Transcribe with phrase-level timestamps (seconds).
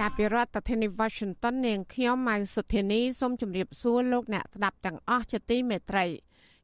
[0.00, 6.04] ជាពីរដ្ឋធានី Washington នាងខ្ញុំម៉ៅសុធានីសូមជម្រាបសួរលោកអ្នកស្ដាប់ទាំងអស់ជាទីមេត្រី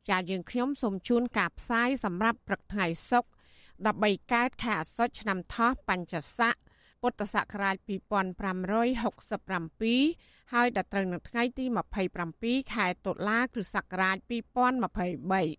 [0.09, 3.29] ចាយើងខ្ញុំសូមជូនការផ្សាយសម្រាប់ព្រឹកថ្ងៃសុក្រ
[3.87, 6.55] 13កើតខែអាសត់ឆ្នាំថោះបញ្ញស័ក
[7.01, 11.65] ពុទ្ធសករាជ2567ហើយដល់ត្រូវនៅថ្ងៃទី
[12.19, 14.17] 27ខែតុលាគ្រិស្តសករាជ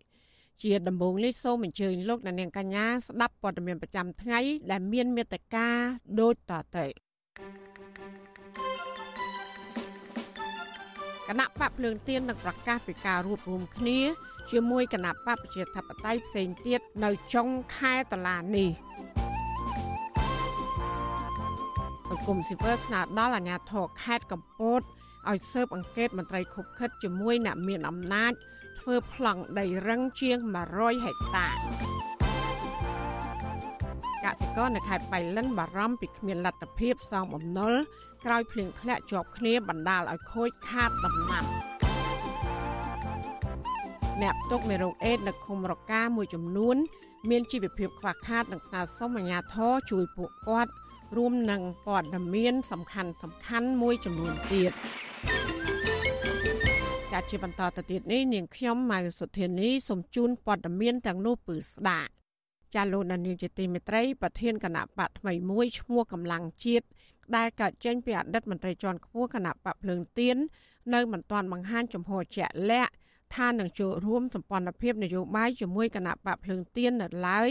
[0.02, 4.40] 2023ជាដំបូងនេះសូមអញ្ជើញលោកអ្នកនាងកញ្ញាស្ដាប់ព័ត៌មានប្រចាំថ្ងៃ
[4.72, 5.68] ដែលមានមេត្តា
[6.20, 7.11] ដូចតទៅ
[11.28, 14.00] គណៈបកភ្លើងទៀននឹងប្រកាសពីការរួបរวมគ្នា
[14.52, 18.70] ជាមួយគណៈបកប្រជាធិបតេយ្យផ្សេងទៀតនៅចុងខែតុលានេះ
[22.10, 24.82] សង្គមស៊ីវិលស្នើដល់អាជ្ញាធរខេត្តកំពត
[25.30, 28.34] ឲ្យស៊ើបអង្កេតមន្ត្រីខុបខិតជាមួយអ្នកមានអំណាច
[28.80, 30.38] ធ្វើប្លង់ដីរឹងជាង
[30.72, 31.48] 100ហិកតា
[34.26, 37.74] កសិករនៅខេត្តបៃលិនបារម្ភពីគ្មានលទ្ធភាពសងបំណុល
[38.26, 41.46] ក្រោយភ្លៀងធ្លាក់ជាប់គ្នាបណ្ដាលឲ្យខូចខាតដំណាំ
[44.22, 46.76] អ្នកផ្ទុកមេរោគអេដនៅឃុំរកាមួយចំនួន
[47.30, 50.72] មានជីវភាពខ្វះខាតនិងស្នើសុំអាជ្ញាធរជួយពួកគាត់
[51.18, 54.72] រួមនឹងព័ត៌មាន សំខាន់សំខាន់មួយចំនួនទៀត
[57.12, 62.12] ជាជាបន្តទៅទៀតនេះនាងខ្ញុំម៉ៅសុធានីសូមជូនព័ត៌មានទាំងនោះពឺស្ដាប់
[62.76, 66.86] ចាលោកនានីជាទីមេត្រីប្រធានគណៈបកថ្មីមួយឈ្មោះកម្លាំងជាតិ
[67.36, 70.38] ដែលកើតចេញពីអតីតមន្ត្រីជាន់ខ្ពស់គណៈបកភ្លើងទៀន
[70.94, 72.92] នៅមិនទាន់បង្ហាញចំហជាក់លាក់
[73.36, 77.50] ថានឹងចូលរួមសម្ព័ន្ធភាពនយោបាយជាមួយគណៈបកភ្លើងទៀននៅឡើយ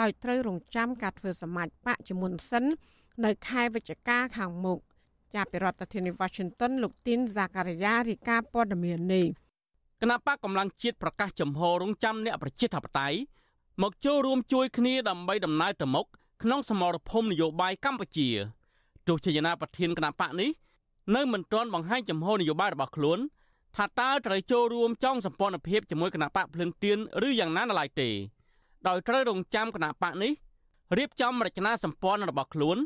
[0.00, 2.64] ដោយត្រូវរងចាំការធ្វើសមាជបកជាមុនសិន
[3.24, 4.78] នៅខែវិច្ឆិកាខាងមុខ
[5.34, 9.26] ចាប់ពីរដ្ឋធានី Washington លោកទីនហ្សាការីយ៉ារីកាព័ត៌មាននេះ
[10.00, 13.16] គណៈបកកម្លាំងជាតិប្រកាសចំហរងចាំអ្នកប្រជាធិបតេយ្យ
[13.82, 16.06] មកចូលរួមជួយគ្នាដើម្បីដំណើរទៅមុខ
[16.42, 18.28] ក្នុងសមរភូមិនយោបាយកម្ពុជា
[19.06, 20.50] ទោះជាយ៉ាងណាប្រធានគណៈបកនេះ
[21.14, 23.18] នៅមិនទាន់បង្ហាញចំហនយោបាយរបស់ខ្លួន
[23.76, 28.08] ថាតើត្រូវចូលរួមចងសម្ព័ន្ធភាពជាមួយគណៈបកភ្លឹងទៀនឬយ៉ាងណានៅឡើយទេ
[28.88, 30.32] ដោយត្រូវរងចាំគណៈបកនេះ
[30.98, 32.76] រៀបចំរចនាសម្ព័ន្ធរបស់ខ្លួន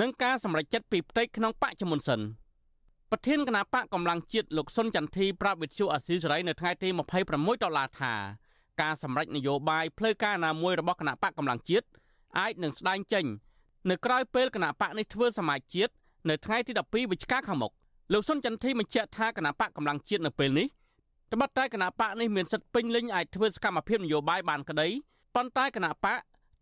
[0.00, 2.20] និងការសម្រេចចិត្តពីផ្ទៃក្នុងបកជាមុនសិន
[3.10, 6.88] ប្រធានគណៈបកកម្លាំងជាតិលោកសុនចន្ទធីប្រាប់វិទ្យុអាស៊ីសេរីនៅថ្ងៃទី
[7.28, 8.14] 26ដុល្លារថា
[8.80, 11.86] ការសម្រេចនយោបាយផ្លូវការណាមួយរបស់គណៈបកកម្លាំងជាតិ
[12.38, 13.24] អាចនឹងស្ដែងចេញ
[13.90, 15.92] នៅក្រៅពេលគណៈបកនេះធ្វើសមាជជាតិ
[16.28, 17.72] នៅថ្ងៃទី12វិច្ឆិកាខាងមុខ
[18.12, 20.66] លោកសុនចន្ទធីបញ្ជាក់ថាគណៈបកកម្លាំងជាតិនៅពេលនេះ
[21.32, 24.88] ត្បិតតែគណៈបកនេះមានសិទ្ធិពេញលេញអាចធ្វើសកម្មភាពនយោបាយបានក្តី
[25.34, 26.18] ប៉ុន្តែគណៈបក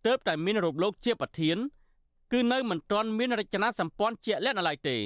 [0.06, 1.56] ទើបតែមានរូបលោកជាប្រធាន
[2.33, 4.97] គឺនៅមិនទាន់មានរចនាសម្ព័ន្ធជាក់លាក់នៅឡើយទេ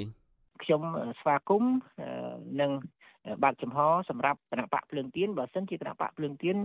[0.63, 0.81] ខ្ញុំ
[1.19, 1.73] ស្វាគមន៍
[2.61, 2.71] នឹង
[3.43, 6.57] បើកចំហសម្រាប់គណៈបកភ្លើងទៀនបើសិនជាគណៈបកភ្លើងទៀន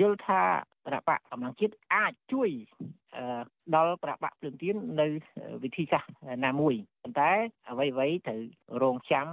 [0.00, 0.42] យល់ថា
[0.86, 2.50] គណៈបកកម្លាំងជាតិអាចជួយ
[3.74, 5.06] ដល់គណៈបកភ្លើងទៀននៅ
[5.62, 6.10] វិធីសាស្ត្រ
[6.44, 7.30] ណាមួយប៉ុន្តែ
[7.70, 8.40] អ្វីអ្វីត្រូវ
[8.82, 9.26] រងចាំ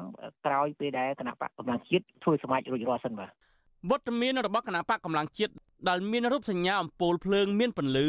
[0.46, 3.31] ក្រោយពេលដែលគណៈបកកម្លាំងជាតិធ្វើសមាជរួចរាល់សិនបាទ
[3.90, 5.53] វត្តមានរបស់គណៈបកកម្លាំងជាតិ
[5.90, 8.08] ដែលមានរូបសញ្ញាអំពូលភ្លើងមានពន្លឺ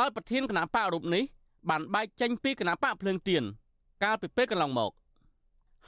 [0.00, 1.24] ដោយប្រធានគណៈបករូបនេះ
[1.70, 3.42] បានបែកចេញពីគណៈបកភ្លើងទៀន
[4.04, 4.92] កាលពីពេលកន្លងមក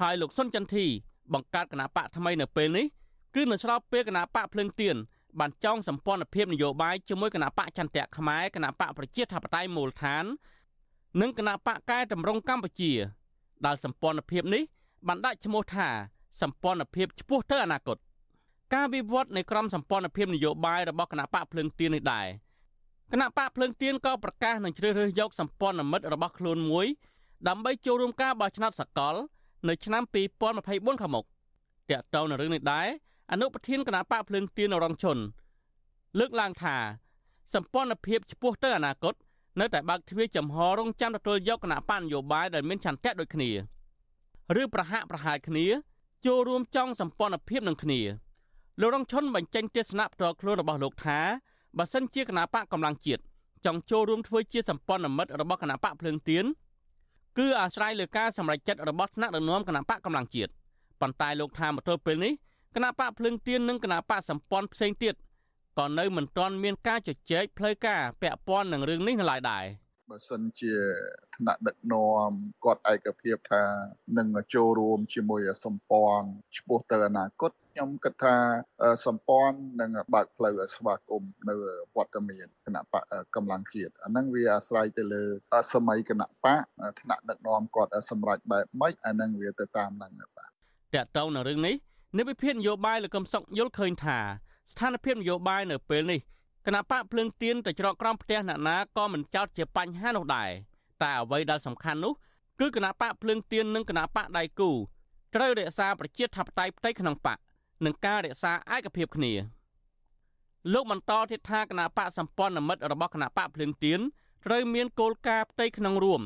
[0.01, 0.87] ហើយលោកសុនចន្ទធី
[1.33, 2.87] បង្កើតគណៈបកថ្មីនៅពេលនេះ
[3.34, 4.97] គឺនៅស្របពេលគណៈបកភ្លឹងទៀន
[5.41, 10.25] បានចងសម្ព័ន្ធភាពនយោបាយជាមួយគណៈបកចន្ទៈខ្មែរគណៈបកប្រជាធិបតេយ្យមូលដ្ឋាន
[11.21, 12.93] និងគណៈបកកែតម្រង់កម្ពុជា
[13.67, 14.62] ដែលសម្ព័ន្ធភាពនេះ
[15.06, 15.88] បានដាក់ឈ្មោះថា
[16.43, 17.97] សម្ព័ន្ធភាពឆ្ពោះទៅអនាគត
[18.75, 22.27] ការវិវត្តនៃក្រមសម្ព័ន្ធភាពនយោបាយរបស់គណៈបកភ្លឹងទៀននេះដែរ
[23.12, 26.87] គណៈបកភ្លឹងទៀនក៏ប្រកាសនឹងជ្រើសរើសយកសម្ព័ន្ធមិត្តរបស់ខ្លួនមួយ
[27.49, 29.14] ដើម្បីចូលរួមការបោះឆ្នោតសកល
[29.66, 30.02] នៅឆ្នាំ
[30.52, 31.26] 2024ខាងមុខត
[31.90, 32.88] កតទៅនឹងរឿងនេះដែរ
[33.32, 35.19] អនុប្រធានគណៈបកភ្លើងទៀនរងជន
[36.19, 36.76] លើកឡើងថា
[37.55, 39.14] សម្ព័ន្ធភាពឆ្ពោះទៅអនាគត
[39.60, 43.50] នៅតែបើកទ្វារចំហរងចាំទទួលយកគណៈបកនយោបាយដែលមានឆន្ទៈដូចគ្នា
[44.60, 45.66] ឬប្រហាក់ប្រហែលគ្នា
[46.26, 48.00] ចូលរួមចង់សម្ព័ន្ធភាពនឹងគ្នា
[48.81, 51.19] លោករងឈុនបញ្ចេញទស្សនៈផ្ទាល់ខ្លួនរបស់លោកថា
[51.78, 53.22] បើសិនជាគណៈបកកម្លាំងជាតិ
[53.64, 56.44] ចង់ចូលរួមធ្វើជាសម្ព័ន្ធមិត្តរបស់គណៈបកភ្លើងទៀន
[57.38, 60.50] គឺអាស្រ័យលើការសម្រេចចិត្តរបស់ថ្នាក់ដឹកនាំគណៈបកកម្លាំងជាតិ
[61.00, 62.32] ប៉ុន្តែលោកថាមកទល់ពេលនេះ
[62.75, 65.14] គណៈបកភ្លឹងទៀននិងគណៈបកសម្ព័ន្ធផ្សេងទៀត
[65.79, 69.64] ក៏នៅមិនទាន់មានការជជែកផ្លូវការពាក់ព័ន្ធនឹងរឿងនេះនៅឡើយដែរ
[70.08, 70.75] បើសិនជា
[71.37, 72.31] ថ្នាក់ដឹកនាំ
[72.64, 73.62] គាត់ឯកភាពថា
[74.19, 78.37] នឹងចូលរួមជាមួយសម្ព័ន្ធឆ្ពោះទៅអនាគត ខ្ញុំគិតថា
[79.07, 81.55] សម្ព័ន្ធនឹងបើកផ្លូវស្វាគមន៍នៅ
[81.97, 83.05] វត្តមានគណៈបក
[83.37, 85.23] កម្លាំងជាតិអាហ្នឹងវាអាស្រ័យទៅលើ
[85.75, 86.63] សម័យគណៈបក
[87.01, 90.49] ថ្នាក់ដឹកនាំគាត់សម្រេចបែបម៉េចអាហ្នឹងវាទៅតាមហ្នឹងបាទ
[90.95, 91.75] តកតងនៅរឿងនេះ
[92.19, 94.19] និវិភាននយោបាយលោកកឹមសុខយល់ឃើញថា
[94.73, 96.21] ស្ថានភាពនយោបាយនៅពេលនេះ
[96.67, 100.51] គណៈបកភ្លើងទៀនទៅច្រកក្រំផ្ទះអ្នកណាក៏មិនចោទជាបញ្ហានោះដែរ
[101.03, 102.13] តែអ្វីដែលសំខាន់នោះ
[102.61, 104.71] គឺគណៈបកភ្លើងទៀននិងគណៈបកដៃគូ
[105.35, 107.39] ត្រូវរក្សាប្រជាធិបតេយ្យផ្ទៃក្នុងបក
[107.85, 109.33] និងការរក្សាឯកភាពគ្នា
[110.73, 114.01] លោកបន្តទៀតថាគណៈបកសម្ព័ន្ធមិត្តរបស់គណៈបកភ្លើងទៀន
[114.47, 116.23] ត្រូវមានគោលការណ៍ផ្ទៃក្នុងរួម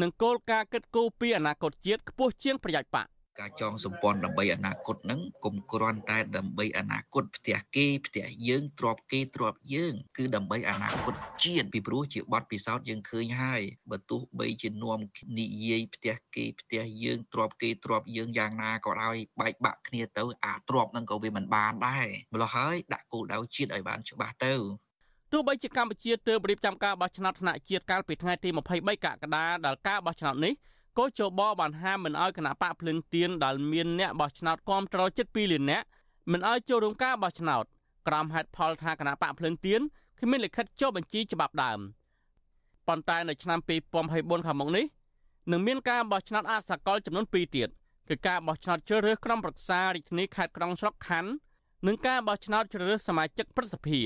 [0.00, 3.06] និងគោលការណ៍គិតគូរពីអនាគតជាតិខ្ពស់ជាងប្រយោជន៍បក
[3.40, 14.98] ការចងសម្ព័ន្ធដើម្បីអនាគតហ្នឹងកុំគ្រាន់តែដើម្បីអនាគតផ្ទះគេផ្ទះយើងទ្របគេទ្របយើង គឺដើម្បីអនាគតជាតិពីព្រោះជាបទពិសោធន៍យើងឃើញហើយបើទោះបីជានាំ
[15.38, 24.54] និយាយផ្ទះគេផ្ទះយើងទ្របគេទ្របយើងយ៉ាងណាក៏ដោយបែកបាក់គ្នាទៅអាទ្របហ្នឹងក៏វាមិនបានដែរម្ល៉េះហើយដាក់គោលដៅជាតិឲ្យបានច្បាស់ទៅ
[25.32, 30.54] ទោះបីជាកម្ពុជាទើបរៀបចំការបោះឆ្នោតថ្នាក់ជាតិកាលពីថ្ងៃទី23កក្កដាដល់ការបោះឆ្នោតនេះ
[30.98, 35.86] កោជបបានហាមមិនអោយគណៈបកភ្លឹងទៀនដែលមានអ្នកបោះឆ្នោតគាំទ្រជិត2លាននាក់
[36.32, 37.64] មិនអោយចូលរួមការបោះឆ្នោត
[38.08, 39.80] ក្រោមហេតុផលថាគណៈបកភ្លឹងទៀន
[40.20, 41.80] គ្មានលិខិតចុះបញ្ជីច្បាប់ដើម
[42.88, 43.58] ប៉ុន្តែនៅឆ្នាំ
[44.02, 44.84] 2024ខាងមុខនេះ
[45.50, 47.68] នឹងមានការបោះឆ្នោតអសកលចំនួន2ទៀត
[48.08, 51.30] គឺការបោះឆ្នោតជ្រើសរើសក្រុមប្រឹក្សារាជធានីខេត្តក្រុងស្រុកខណ្ឌ
[51.86, 54.00] និងការបោះឆ្នោតជ្រើសរើសសមាជិកព្រឹទ្ធសភា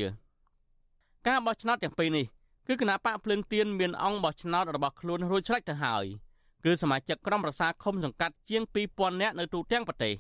[1.29, 2.27] ការបោះឆ្នោតទាំងពីរនេះ
[2.69, 6.07] គឺគណៈបកភ្លឹងទៀនមានអង្គបោះឆ្នោតរបស់ខ្លួនរួចស្រេចទៅហើយ។
[6.65, 8.63] គឺសមាជិកក្រុមប្រឹក្សាឃុំសង្កាត់ជាង
[8.93, 10.15] 2000នាក់នៅទូទាំងប្រទេស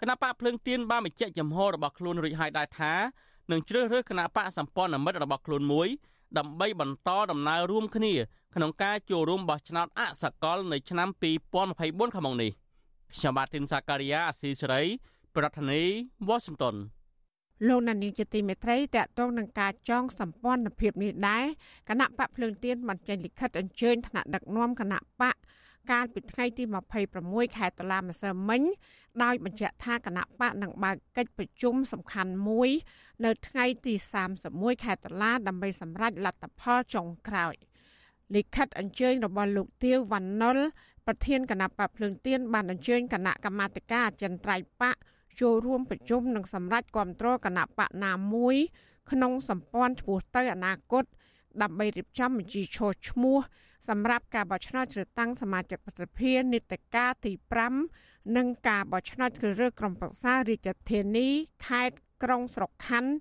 [0.00, 2.92] គណៈបកភ្លើងទៀនបានបញ្ជាក់ចំហរបស់ខ្លួនរួចហើយដែរថា
[3.50, 5.88] នឹងជ្រើសរើសគណៈបកសម្ព័ន្ធមិត្តរបស់ខ្លួនមួយ
[6.38, 8.12] ដើម្បីបន្តដំណើររួមគ្នា
[8.54, 11.08] ក្នុងការចូលរួមបោះឆ្នោតអសកលនៅឆ្នាំ
[11.62, 12.50] 2024ខាងមុខនេះ
[13.14, 14.82] ខ្ញុំបាទទីនសាការីយ៉ាអស៊ីសេរី
[15.36, 15.92] ប្រធានាធិ
[16.28, 16.76] បតី Washington
[17.68, 21.44] លោកណានីជាទីមេត្រីតកតងនឹងការចងសម្ព័ន្ធភាពនេះដែរ
[21.88, 25.36] គណៈបកភ្លើងទៀនបានចេញលិខិតអញ្ជើញថ្នាក់ដឹកនាំគណៈបក
[25.90, 26.64] កាលពីថ្ងៃទី
[27.10, 28.62] 26ខែតុលាម្សិលមិញ
[29.22, 32.70] ដោយបញ្ជាក់ថាគណៈបកនឹងបើកកិច្ចប្រជុំសំខាន់មួយ
[33.24, 33.94] នៅថ្ងៃទី
[34.38, 37.54] 31ខែតុលាដើម្បីសម្រេចលទ្ធផលចុងក្រោយ
[38.34, 40.58] លិខិតអញ្ជើញរបស់លោកទាវវណ្ណុល
[41.06, 44.96] ប្រធានគណៈបកភ្លើងទៀនបានអញ្ជើញគណៈកម្មាធិការអចិន្ត្រៃយ៍បក
[45.40, 48.56] ចូលរួមប្រជុំនិងសម្រេចគាំទ្រគណៈបកណាមួយ
[49.10, 51.04] ក្នុងសម្ព័ន្ធឈ្មោះទៅអនាគត
[51.62, 53.38] ដើម្បីរៀបចំបញ្ជីឈរឈ្មោះ
[53.88, 57.32] សម្រាប់ការបោះឆ្នោតជ្រើសតាំងសមាជិកប្រសិទ្ធិនីតិកាលទី
[57.84, 61.28] 5និងការបោះឆ្នោតជ្រើសរើសក្រុមប្រឹក្សារាជធានី
[61.66, 63.12] ខេត្តក្រុងស្រុកខណ្ឌ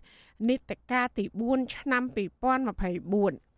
[0.50, 3.55] នីតិកាលទី4ឆ្នាំ2024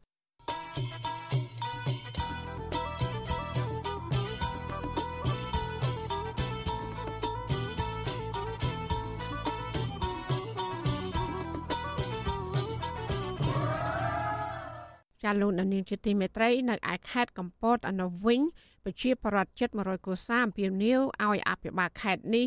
[15.27, 18.39] ចាលោកនាងជាទីមេត្រី នៅឯខេត្តកំពតអនុវិញ
[18.83, 22.45] ប្រជាប្រដ្ឋជិត100គ្រួសារអំពាវនាវឲ្យអភិបាលខេត្តនេះ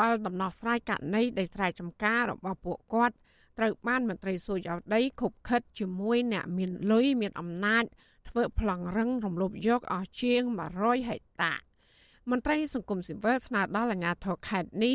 [0.00, 3.14] ដល់ដំណោះស្រាយករណីដីស្រែចម្ការរបស់ពួកគាត់
[3.58, 7.84] ត្រូវបានមន្ត្រីសួរយោដីខុបខិតជាមួយអ្នកមានលុយមានអំណាច
[8.28, 10.42] ធ្វើប្លង់រឹងរំលោភយកអស់ជាង
[10.76, 11.54] 100ហិកតា
[12.30, 14.94] មន្ត្រីសង្គមស៊ីវិលស្នើដល់អាជ្ញាធរខេត្តនេះ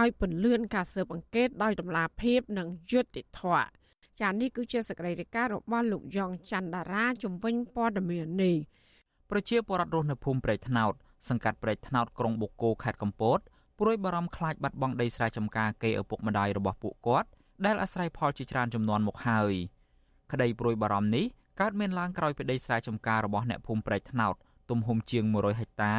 [0.00, 3.81] ឲ្យពន្យាការស៊ើបអង្កេតដោយតម្លាភាពនិងយុត្តិធម៌
[4.20, 8.56] ចានេះគឺជាសកម្មភាពរបស់លោកយ៉ងច័ន្ទដារាជំវិញព័ត៌មាននេះ
[9.30, 10.92] ប្រជាពលរដ្ឋរស់នៅភូមិព្រែកថ្នោត
[11.28, 13.38] សង្កាត់ព្រែកថ្នោតក្រុងបូកគោខេត្តកំពត
[13.80, 17.28] ព្រួយបារម្ភខ្លាចបាត់បង់ដីស្រែចម្ការគេឪពុកម្ដាយរបស់ពួកគាត់
[17.66, 19.52] ដែលអាស្រ័យផលជាច្រើនចំនួនមកហើយ
[20.32, 21.24] ក្តីព្រួយបារម្ភនេះ
[21.60, 24.34] កើតមានឡើងក្រោយពីដីស្រែចម្ការរបស់អ្នកភូមិព្រែកថ្នោត
[24.70, 25.94] ទំហំជាង100ហិកតា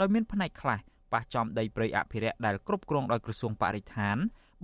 [0.00, 0.78] ដោយមានផ្នែកខ្លះ
[1.12, 4.16] ប៉ះចំដីព្រៃអភិរក្សដែលគ្រប់គ្រងដោយក្រសួងបរិស្ថាន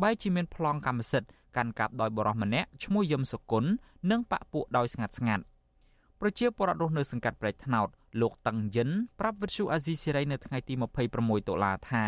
[0.02, 3.70] បែរជាមានប្លង់កម្មសិទ្ធិ កាន់កាប់ដោយបរិសម្នាក់ឈ្មោះយឹមសុគន្ធ
[4.10, 5.44] និងបាក់ពួកដោយស្ងាត់ស្ងាត់
[6.20, 7.88] ប្រជាពលរដ្ឋរស់នៅសង្កាត់ព្រែកថ្នោត
[8.20, 8.88] លោកតឹងយិន
[9.20, 10.74] ប្រាប់វិទ្យុអាស៊ីសេរីនៅថ្ងៃទី
[11.12, 12.04] 26តុលាថា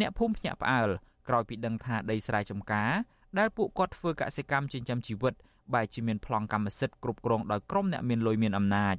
[0.00, 0.88] អ្នកភូមិភ្ញាក់ផ្អើល
[1.28, 2.90] ក្រោយពីដឹងថាដីស្រែចម្ការ
[3.38, 5.34] ដែលពួកគាត់ធ្វើកសិកម្មចិញ្ចឹមជីវិត
[5.74, 8.96] បែរជាមានប្លង់កម្មសិទ្ធិគ្រប់គ្រងដោយក្រុមអ្នកមានលុយមានអំណាច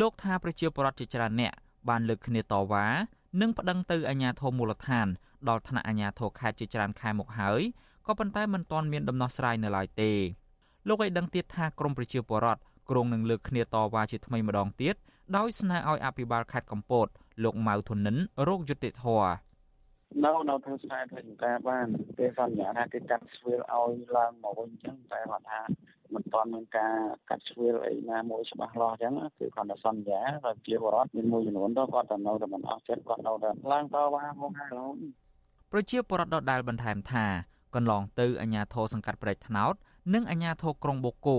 [0.00, 1.52] លោកថាប្រជាពលរដ្ឋជាច្រើនអ្នក
[1.88, 2.86] បានលើកគ្នាតវ៉ា
[3.40, 5.06] និងប្តឹងទៅអាជ្ញាធរមូលដ្ឋាន
[5.48, 7.60] ដល់ថ្នាក់អាជ្ញាធរខេត្តជាច្រើនខែមកហើយ
[8.06, 10.10] ក៏ប៉ុន្តែមិនទាន់មានដំណោះស្រាយនៅឡើយទេ
[10.88, 14.94] លោកឲ្យដឹងទៀតថាក្រមប្រជាពលរដ្ឋក្រុងនឹងលើកគ្នាតវ៉ាជាថ្មីម្ដងទៀត
[15.36, 17.06] ដោយស្នើឲ្យអភិបាលខេត្តកំពត
[17.44, 18.16] លោកម៉ៅធុនិន
[18.48, 19.04] រោគយុតិធធ
[20.24, 21.86] នៅនៅធ្វើស្រែធ្វើការបាន
[22.18, 25.60] គេសន្យាថាគេកាត់ស្វៀលឲ្យឡើងមកវិញអញ្ចឹងតែគាត់ថា
[26.14, 26.96] មិនទាន់មានការ
[27.30, 34.96] កាត់ជ្រឿលអីណាមួយច្បាស់លាស់អញ្ចឹងគឺគាត់តែសន្យាថាជាបរដ្ឋមានមួយចំនួនទៅគាត់តែនៅតែមិនអស់ចិត្តគាត់នៅតែឡើងតវ៉ាហងហើយរហូត
[35.72, 37.26] ប្រជាពលរដ្ឋដដែលបន្ថែមថា
[37.74, 39.74] កន្លងទៅអាជ្ញាធរសង្កាត់ព្រែកថ្នោត
[40.14, 41.38] និងអាជ្ញាធរក្រុងបូកូ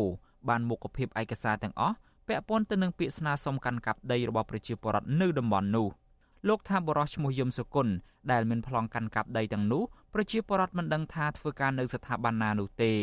[0.50, 1.96] បានមុខភាពឯកសារទាំងអស់
[2.28, 5.88] ពាក់ព័ន្ធទៅនឹងពាក្យស្នើសុំកាន់កាប់ដីរបស់ប្រជាពលរដ្ឋនៅតំបន់នោះ
[6.48, 7.94] លោកថាបរិសឈ្មោះយឹមសុគន្ធ
[8.32, 9.84] ដែលមានប្លង់កាន់កាប់ដីទាំងនោះ
[10.14, 12.94] ប្រជាពលរដ្ឋមិនដឹងថាធ្វើការនៅស្ថាប័នណានោះទេ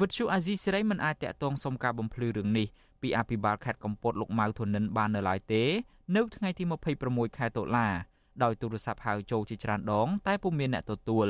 [0.00, 2.66] វិទ្យុអាស៊ីសេរីមិនអាចតាក់ទងសុំការបំភ្លឺរឿងនេះ
[3.02, 5.62] ពីអភិបាលខេត្តកំពតលោកម៉ៅធនិនបាននៅឡើយទេ
[6.16, 6.64] នៅថ្ងៃទី
[7.00, 7.88] 26ខែតុលា
[8.42, 11.28] ដោយទូរស័ព្ទហៅចូលជាច្រើនដង តែពុំមានអ្នកទទួល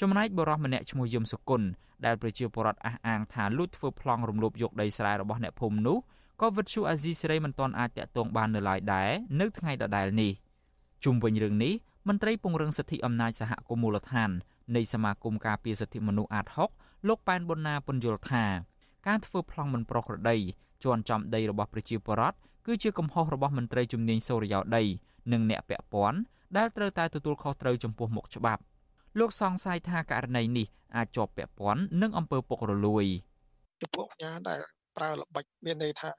[0.00, 1.68] ចំណែកបរិសម្នាក់ឈ្មោះយឹមសុគន្ធ
[2.06, 5.98] ដែលប្រជាពលរដ្ឋអះអាងថាលួចធ្វើប្លង់រំលោភយកដីស្រែរបស់អ្នកភូមិនោះ
[6.40, 10.32] ក៏វិទ្យុអាស៊ីសេរីមិនទាន់អាចតាក់ទងបាននៅឡើយដែរនៅថ្ងៃដដែលនេះ
[11.04, 11.72] ជុំវិញរឿងនេះ
[12.08, 14.30] មន្ត្រីពង្រឹងសិទ្ធិអំណាចសហគមន៍មូលដ្ឋាន
[14.76, 16.46] នៃសមាគមការពារសិទ្ធិមនុស្សអាត
[16.76, 18.44] 6លោកប៉ែនប៊ុនណាពន្យល់ថា
[19.06, 20.36] ការធ្វើប្លង់មិនប្រក្រតី
[20.84, 24.82] ជន់ចំដីរបស់ប្រជាពលរដ្ឋគឺជាកំហុសរបស់មន្ត្រីជំនាញសូរិយោដី
[25.32, 26.18] និងអ្នកពាក់ព័ន្ធ
[26.56, 28.62] ដែលត្រូវតែទទួលខុសត្រូវចំពោះមុខច្បាប់
[29.18, 30.66] លោកសង្ស័យថាករណីនេះ
[30.96, 33.04] អាចជាប់ពាក់ព័ន្ធនឹងអំពើពុករលួយ
[33.82, 34.60] ចំពោះអាញាដែល
[34.96, 36.10] ប្រើល្បិចមានន័យថា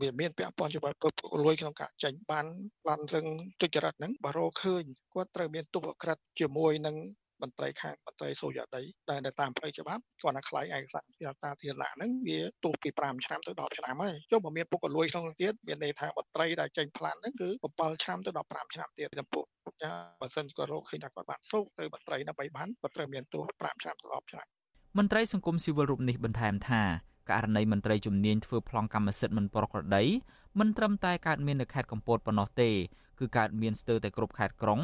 [0.00, 2.46] វាមានពាក់ព័ន្ធជាមួយពុករលួយក្នុងការចាញ់បាន
[2.86, 3.26] បានរឿង
[3.60, 6.96] ទុច្ចរិតហ្នឹងបើរកឃើញគាត់ត្រូវមានទុបក្រិតជាមួយនឹង
[7.42, 19.44] មន្ត្រីខាងមន្ត្រីសូយ៉ាដីដែលនៅតាមផ្លូវច្បាប់គាត់ណាខ្លាយឯកសារជាតាធារណៈហ្នឹងវាទោសពី5ឆ្នាំទៅ10ឆ្នាំហើយចុះបើមានពុករលួយក្នុងទៀតមានន័យថាមន្ត្រីដែលចេញផ្លានហ្នឹងគឺ7ឆ្នាំទៅ15ឆ្នាំទៀតចំពោះ
[19.82, 24.46] ចាបើសិនគាត់រកឃើញថាគាត់បានសោកទៅមន្ត្រីដើម្បីបានគាត់ត្រូវមានទោស5ឆ្នាំទៅ10ឆ្នាំ
[24.98, 26.82] មន្ត្រីសង្គមស៊ីវិលរូបនេះបន្ថែមថា
[27.30, 30.04] ករណីមន្ត្រីជំនាញធ្វើប្លង់កម្មសិទ្ធិមិនប្រក្រតី
[30.58, 32.70] មិនត្រឹមតែកើតមាននៅខេត្តកំពតប៉ុណ្ណោះទេ
[33.18, 34.80] គឺកើតមានស្ទើរតែគ្រប់ខេត្តក្រុង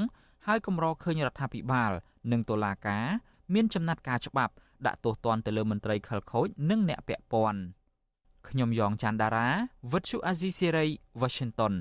[0.47, 1.93] ហើយកម្រឃើញរដ្ឋាភិបាល
[2.33, 3.05] និងតុលាការ
[3.55, 4.53] មានចំណាត់ការច្បាប់
[4.87, 7.61] ដាក់ទោសទណ្ឌទៅលើមន្ត្រីខលខូចនិងអ្នកពាក់ព័ន្ធ
[8.49, 9.49] ខ្ញុំយ៉ងច័ន្ទដារា
[9.93, 10.87] វិទ្យុអាស៊ីសេរី
[11.21, 11.75] Washington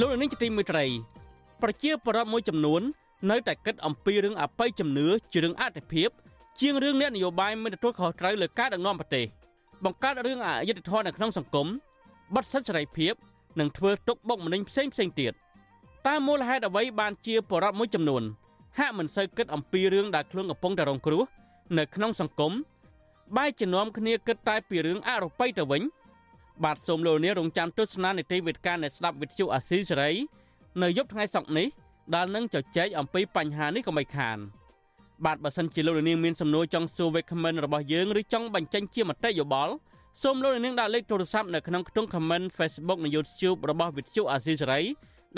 [0.00, 0.86] លោកនាងជាទីមេត្រី
[1.62, 2.82] ប្រជាពលរដ្ឋមួយចំនួន
[3.30, 6.10] នៅតែគិតអំពីរឿងអបិយជំនឿជារឿងអតិភិប
[6.60, 9.26] ជាងរឿងអ្នកនយោបាយមិនទទួលខុសត្រូវលើការដឹកនាំប្រទេស
[9.84, 11.68] បង្កើតរឿងអយុត្តិធម៌នៅក្នុងសង្គម
[12.34, 13.14] បិទសិទ្ធិសេរីភាព
[13.60, 15.32] និងធ្វើទុកបុកម្នេញផ្សេងផ្សេងទៀត
[16.06, 18.22] តើមូលហេតុអ្វីបានជាបរិបទមួយចំនួន
[18.78, 21.22] ហាក់មិនសូវគិតអំពីរឿងដែលខ្លួនកំពុងតែរងគ្រោះ
[21.78, 22.52] នៅក្នុងសង្គម
[23.36, 25.82] បែរជានាំគ្នាគិតតែពីរឿងអរូបីទៅវិញ
[26.64, 30.12] បាទសូមលោកនាងរងចាំទស្សនានីតិវិទ្យានៃស្ដាប់វិទ្យុអាស៊ីសេរី
[30.82, 31.68] នៅយប់ថ្ងៃសុក្រនេះ
[32.14, 34.38] ដែលនឹងជជែកអំពីបញ្ហានេះក៏មិនខាន
[35.24, 39.72] បាទបើសិនជាលោកនាងមានសំណួរចង់សួរ comment របស់យើងឬចង់បញ្ចេញជាមតិយោបល់
[40.22, 44.80] សូមលោកនាងដាក់លេខទូរស័ព្ទនៅក្នុងខ្ទង់ comment Facebook និង YouTube របស់វិទ្យុអាស៊ីសេរី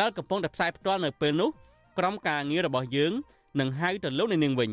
[0.01, 1.51] ដែលកំពុងតែផ្សាយផ្ទាល់នៅពេលនេះ
[1.99, 3.13] ក្រុមការងាររបស់យើង
[3.61, 4.71] នឹងហៅទៅលោកនាងវិញ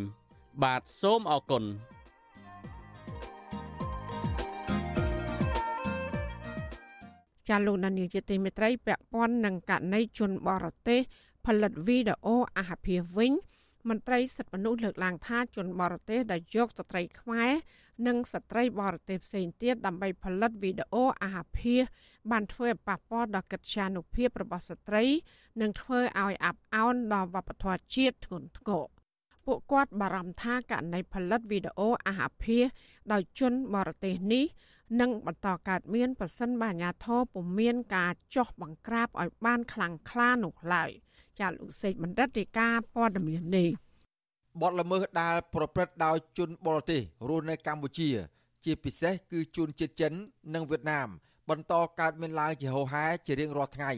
[0.63, 1.63] បាទសូមអរគុណ
[7.47, 10.99] ចាលោកនានីជាទីមេត្រីពាក់ព័ន្ធនឹងករណីជនបរទេស
[11.45, 13.31] ផលិតវីដេអូអាហាភាវិញ
[13.89, 17.51] មន្ត្រីសិទ្ធិមនុស្សលើកឡើងថាជនបរទេសដែលយកស្ត្រីខ្មែរ
[18.08, 21.75] និងស្ត្រីបរទេសផ្សេងទៀតដើម្បីផលិតវីដេអូអាហាភា
[22.32, 25.03] បានធ្វើឲ្យប៉ះពាល់ដល់កិត្យានុភាពរបស់ស្ត្រី
[25.62, 28.86] និងធ្វើឲ្យអាប់អោនដល់វប្បធម៌ជាតិធ្ងន់ធ្ងរ
[29.46, 32.60] ពួកគាត់បារម្ភថាករណីផលិតវីដេអូអាហាភា
[33.12, 34.46] ដោយជនបរទេសនេះ
[35.01, 40.91] នឹងបន្តកើតមានប៉ះសិនបើអាញាធរពុំមានការចោះបង្ក្រាបឲ្យបានខ្លាំងក្លានោះឡើយ
[41.39, 43.70] ចាលោកសេកបណ្ឌិតរាជការព័ត៌មាននេះ
[44.62, 48.10] បទល្មើសដែលប្រព្រឹត្តដោយជនបរទេសរស់នៅកម្ពុជា
[48.65, 50.13] ជាពិសេសគឺជនជាតិចិន
[50.53, 51.08] និងវៀតណាម
[51.50, 53.91] បន្តកើតមានឡើងជាហូរហែជារៀងរាល់ថ្ងៃ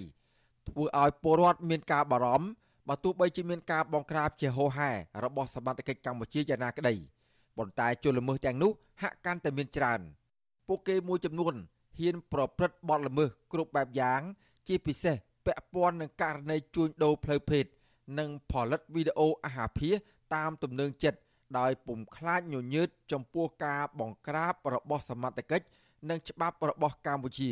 [0.67, 2.47] ធ្វើឲ្យពលរដ្ឋមានការបារម្ភ
[2.87, 4.91] បើទោះបីជាមានការបង្ក្រាបជាហូរហែ
[5.23, 6.95] របស់សមត្ថកិច្ចកម្ពុជាយ៉ាងណាក្តី
[7.57, 9.99] ប៉ុន្តែជនល្មើសទាំងនោះហាក់កាន់តែមានច្រើន
[10.67, 11.53] ពួកគេមួយចំនួន
[11.99, 14.21] ហ៊ានប្រព្រឹត្តបទល្មើសគ្រប់បែបយ៉ាង
[14.67, 15.15] ជាពិសេស
[15.45, 17.65] ពាក់ព័ន្ធនឹងករណីជួញដូរផ្លូវភេទ
[18.19, 19.93] និងផលិតវីដេអូអាហារភាស
[20.35, 21.19] តាមទំនើងចិត្ត
[21.59, 25.65] ដោយពុំខ្លាចញញើតចំពោះការបង្ក្រាបរបស់សមត្ថកិច្ច
[26.09, 27.51] និងច្បាប់របស់កម្ពុជា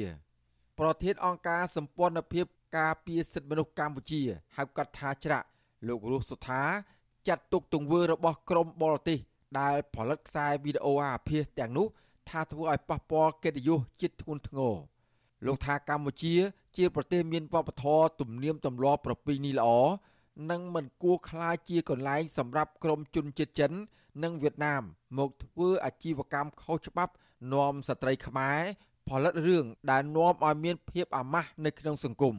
[0.79, 2.45] ប្រធានអង្គការសម្ព័ន្ធភាព
[2.77, 4.21] ការពារសិទ្ធិមនុស្សកម្ពុជា
[4.57, 5.47] ហៅកាត់ថាច្រាក់
[5.87, 6.61] លោករស់សុថា
[7.27, 9.19] ចាត់ទុកទង្វើរបស់ក្រមបរទេស
[9.59, 11.87] ដែលផលិតខ្សែវីដេអូអាភាសទាំងនោះ
[12.29, 14.75] ថាធ្វើឲ្យប៉ះពាល់កិត្តិយសជាតិធ្ងន់ធ្ងរ
[15.45, 16.35] លោកថាកម្ពុជា
[16.77, 19.69] ជាប្រទេសមានវប្បធម៌ទំនៀមទម្លាប់ប្រពៃណីល្អ
[20.51, 23.71] និងមិនគួរខ្លាចជាកន្លែងសម្រាប់ក្រុមជនជាតិចិន
[24.23, 24.83] និងវៀតណាម
[25.17, 27.13] មកធ្វើអាជីវកម្មខុសច្បាប់
[27.53, 28.61] នាំស្ត្រីខ្មែរ
[29.07, 32.35] ផលិតរឿងដែលនាំឲ្យមានភាពអាម៉ាស់នៅក្នុងសង្គម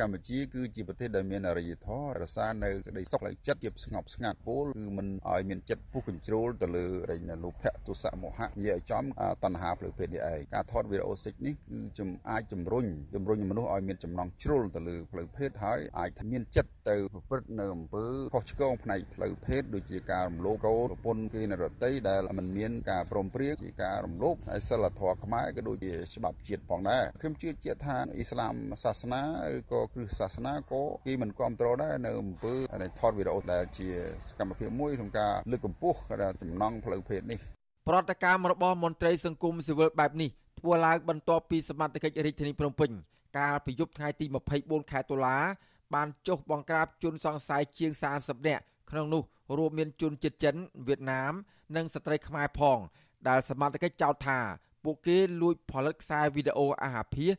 [0.00, 9.04] កម្ពុជាគឺជាប្រទេសដែលមានអរិយធម៌រក្សានៅសេចក្តីសុខផ្លូវចិត្តជាស្ងប់ស្ងាត់ពោលគឺមិនឲ្យមានចិត្តពុះកញ្ជ្រោលទៅលើរញលោភៈទុសៈមោហៈនិយាយឲ្យចំ
[9.44, 18.04] តណ្ហាផ្លូវភេទនេះឯងការថតវីដេអូសិចនេះគឺជំអាចជំរុញជំរុញមនុស្សឲ្យមានចំណង់ជ្រុលទៅលើផ្លូវភេទហើយអាចមានចិត្ត ទៅប្រព្រឹត្តនៅអំពើ
[18.34, 28.54] ខុសឆ្គងផ្នែកផ្លូវភេទដូចជាការរំលោភកោប្រពន្ធគេនរតីដែលមិនមានការព្រមព្រៀងជាការរំលោភហើយសិលធម៌ខ្មែរក៏ដូចជាច្បាប់ជាតិផងដែរខ្ញុំជឿជាក់ថាអ៊ីស្លាម
[28.84, 29.22] សាសនា
[29.56, 32.54] ឬក៏គ្រឹះសាសនាក៏គេមិនគ្រប់គ្រងដែរនៅអំពើ
[33.00, 33.88] ថតវីដេអូដែលជា
[34.26, 35.98] សកម្មភាពមួយក្នុងការលើកកម្ពស់
[36.42, 37.40] ចំណងផ្លូវភេទនេះ
[37.88, 40.30] ប្រតិកម្មរបស់មន្ត្រីសង្គមស៊ីវិលបែបនេះ
[40.60, 42.90] ធ្វើឡើងបន្ទាប់ពីសមាជិករាជធានីភ្នំពេញ
[43.38, 44.26] កាលពីយប់ថ្ងៃទី
[44.58, 45.36] 24ខែតុលា
[45.94, 49.22] បានចុះបង្ក្រាបជនសង្ស័យជាង30នាក់ក្នុងនោះ
[49.58, 50.54] រួមមានជនជាតិចិន
[50.86, 51.32] វៀតណាម
[51.76, 52.78] និងស្ត្រីខ្មែរផង
[53.28, 54.38] ដែលសមត្ថកិច្ចចោទថា
[54.84, 57.32] ពួកគេលួចផលិតខ្សែវីដេអូអាហារភាស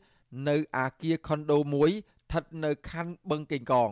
[0.48, 3.90] នៅអាគារខុនដូមួយស្ថិតនៅខណ្ឌបឹងកេងកង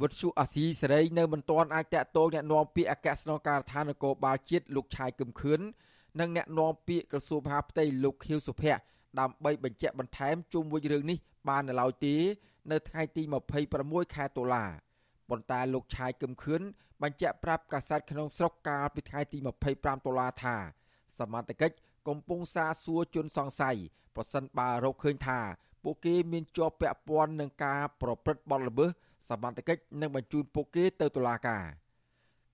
[0.00, 5.60] វុទ្ធុអាស៊ីសេរីនៅមិនទាន់អាចតាក់ទងអ្នកនាំពាក្យអគ្គស្នងការដ្ឋាននគរបាលជាតិលោកឆាយកឹមខឿន
[6.20, 8.80] និងអ្នកនាំពាក្យក្រសួងមហាផ្ទៃលោកខៀវសុភ័ក្រ
[9.20, 12.14] ដើម្បីបញ្ជាក់បន្ថែមជុំវិញរឿងនេះបាននៅឡើយទេ
[12.72, 13.22] នៅថ្ងៃទី
[13.68, 14.64] 26ខែតុលា
[15.28, 16.62] ប៉ុន្តែលោកឆាយកឹមខឿន
[17.02, 19.38] បញ្ជាក់ប្រាប់កាសែតក្នុងស្រុកកាលពីថ្ងៃទី
[19.72, 20.56] 25តុលាថា
[21.18, 21.76] សមត្ថកិច្ច
[22.08, 23.76] កំពុងសាសួរជនសង្ស័យ
[24.16, 25.40] ប្រសិនបើរកឃើញថា
[25.82, 28.90] ពួកគេមានជាប់ពាក់ព័ន្ធនឹងការប្រព្រឹត្តបទល្មើស
[29.28, 31.64] សមត្ថកិច្ចនឹងបញ្ជូនពួកគេទៅតុលាការ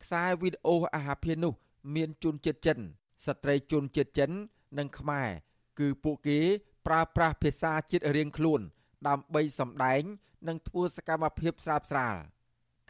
[0.02, 1.54] ខ្សែវីដេអូអាហារភាននោះ
[1.95, 2.78] មានជនជាតិចិន
[3.26, 4.31] ស្ត្រីជនជាតិចិន
[4.78, 5.28] និងខ្មែរ
[5.78, 6.38] គឺពួកគេ
[6.87, 8.61] ប្រើប្រាស់ភាសាជាតិរៀងខ្លួន
[9.09, 10.02] ដើម្បីសម្ដែង
[10.49, 12.14] និងធ្វើសកម្មភាពស្រាបស្រាល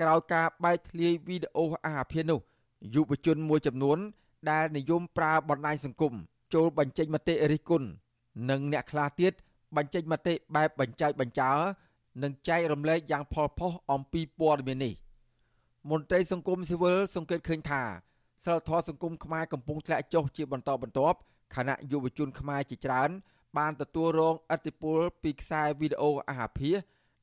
[0.00, 2.40] ក្រោយការបែកធ្លាយវីដេអូអាហារភាននោះ
[2.94, 3.98] យុវជនមួយចំនួន
[4.50, 6.14] ដែលនិយមប្រើបណ្ដាញសង្គម
[6.54, 7.88] ចូលបញ្ចេញមតិរិះគន់
[8.50, 9.32] និងអ្នកខ្លះទៀត
[9.76, 11.52] បញ្ចេញមតិបែបបញ្ចែកបញ្ចើ
[12.22, 14.94] និងចែករំលែកយ៉ាងផលផុសអំពីព័ត៌មាននេះ
[15.90, 17.82] មន្ត្រីសង្គមស៊ីវិលសង្កេតឃើញថា
[18.44, 21.18] សិលធម៌សង្គមខ្មែរកំពុងធ្លាក់ចុះជាបន្តបន្ទាប់
[21.56, 23.10] ខណៈយុវជនខ្មែរជាច្រើន
[23.58, 26.76] បានទទួលរងឥទ្ធិពលពីខ្សែវីដេអូអាហារភាស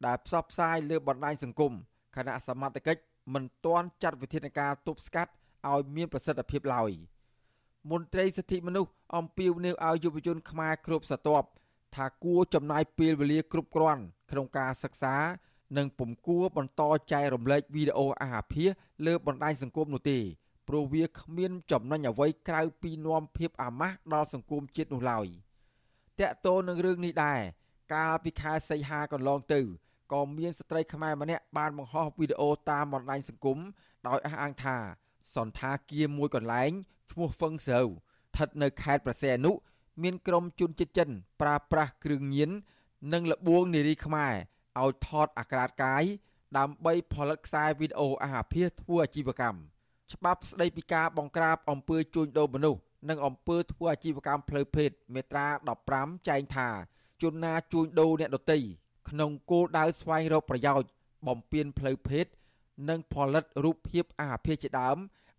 [0.06, 1.74] ដែលផ្សព្វផ្សាយលើបណ្ដាញសង្គម
[2.16, 3.02] ខណៈសមត្ថកិច្ច
[3.34, 5.32] មិនទាន់ចាត់វិធានការទប់ស្កាត់
[5.72, 6.92] ឲ្យមានប្រសិទ្ធភាពឡើយ
[7.92, 11.48] មន្ត្រីសិទ្ធិមនុស្សអំពាវនាវឲ្យយុវជនខ្មែរគ្រប់ស្រទាប់
[11.96, 15.16] ថាគួរចំណាយពេលវេលាគ្រប់គ្រាន់ក្នុងការសិក្សា
[15.78, 18.70] និងពុំគួរបន្តចែករំលែកវីដេអូអាហារភាស
[19.06, 20.20] លើបណ្ដាញសង្គមនោះទេ
[20.68, 25.28] ព្រោះវាគ្មានចំណេញអ្វីក្រៅពីនាំភាពអាម៉ាស់ដល់សង្គមជាតិនោះឡើយ
[26.20, 27.40] តកតោនឹងរឿងនេះដែរ
[27.94, 29.62] កាលពីខែសីហាកន្លងទៅ
[30.14, 33.58] ក៏មានស្ត្រីខ្មែរម្នាក់បានបង្ហោះវីដេអូតាមបណ្ដាញសង្គម
[34.08, 34.78] ដោយអះអាងថា
[35.36, 36.72] សន្តាគារមួយកន្លែង
[37.12, 39.52] ឈ្មោះហ្វឹងសើស្ថិតនៅខេត្តប្រសេអនុ
[40.04, 41.10] មានក្រុមជនជាតិចិន
[41.42, 42.50] ប្រើប្រាស់គ្រឿងញៀន
[43.14, 44.34] និងលបួងនារីខ្មែរ
[44.82, 46.04] ឲ្យថតអាក្រាតកាយ
[46.58, 49.60] ដើម្បីផលិតខ្សែវីដេអូអាហារភាសធ្វើអាជីវកម្ម
[50.14, 55.48] ច្បាប់ស្តីពីការបង្ក្រាបអំពើជួញដូរមនុស្ស និងអំពើធ្វើអាជីវកម្មផ្លូវភេទមេត្រា
[55.88, 56.70] 15ចែងថា
[57.22, 58.60] ជនណាជួញដូរអ្នកដទៃ
[59.10, 60.90] ក្នុងគោលដៅស្វែងរកប្រយោជន៍
[61.28, 62.26] បំពេញផ្លូវភេទ
[62.90, 64.98] និងផលិតរូបភាពអាហារភាសជាដើម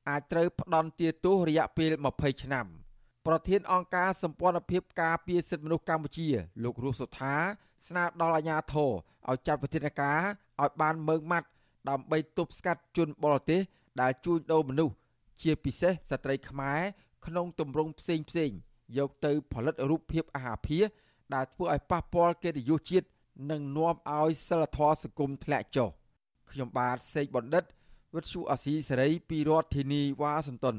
[0.09, 2.67] អាចត្រូវផ្ដន់ទាទោសរយៈពេល20ឆ្នាំ។
[3.27, 6.29] ប្រធានអង្គការសម្ព័ន្ធភាពការពារសិទ្ធិមនុស្សកម្ពុជា
[6.63, 7.35] លោករស់សុថា
[7.89, 8.91] ស្នើដល់អាជ្ញាធរ
[9.31, 10.21] ឲ្យចាត់វិធានការ
[10.61, 11.49] ឲ្យបានម៉ឺងម៉ាត់
[11.89, 13.61] ដើម្បីទប់ស្កាត់ជនបរទេស
[14.01, 14.95] ដែលជួញដូរមនុស្ស
[15.43, 16.81] ជាពិសេសស្ត្រីខ្មែរ
[17.27, 18.51] ក្នុងទម្រង់ផ្សេងផ្សេង
[18.99, 20.81] យកទៅផលិតរូបភាពអាហារភា
[21.35, 23.07] ដែលធ្វើឲ្យប៉ះពាល់កិត្តិយសជាតិ
[23.51, 25.89] និងនាំឲ្យសិលធម៌សង្គមធ្លាក់ចុះ
[26.51, 27.65] ខ្ញុំបាទសេកបណ្ឌិត
[28.15, 30.77] វិទ្យុអាស៊ីសេរីពីរដ្ឋធានីវ៉ាស៊ីនតោន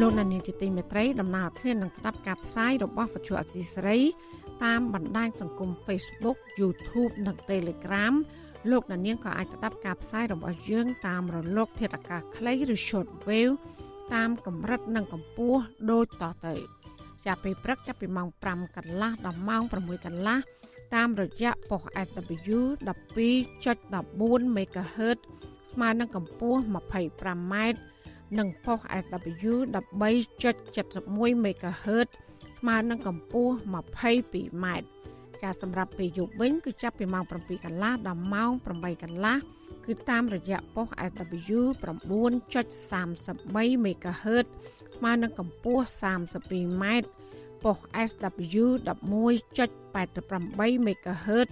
[0.00, 4.00] លោកនានីជាទីមេត្រីដំណើរធាននឹងស្ដាប់ការផ្សាយរបស់វិទ្យុអសីសេរី
[4.64, 8.14] តាមបណ្ដាញសង្គម Facebook YouTube និង Telegram
[8.70, 13.54] លោកនាងក៏អាចស្ដាប់ការផ្សាយរបស់យើងតាមរលក ធាតុអាកាសខ្លីឬ Shortwave
[14.14, 16.54] តាមកម្រិតនិងកម្ពស់ដូចតទៅ
[17.26, 20.38] ចាប់ពីព្រឹកចាប់ពីម៉ោង5កន្លះដល់ម៉ោង6កន្លះ
[20.94, 25.18] តាមរយៈប៉ុស SW 12.14 MHz
[25.72, 27.54] ស្មើនឹងកម្ពស់ 25m
[28.38, 32.08] និងប៉ុស SW 13.71 MHz
[32.58, 33.54] ស្មើនឹងកម្ពស់
[35.40, 39.36] 22m ចាសម្រាប់ពេលយប់វិញគឺចាប់ពីម៉ោង7កន្លះដល់ម៉ោង8កន្លះ
[39.86, 44.46] គឺតាមរយៈប៉ុស SW 9.33 MHz
[44.96, 46.84] ស្មើនឹងកម្ពស់ 32m
[47.64, 51.48] ប៉ុស SW 11.88 MHz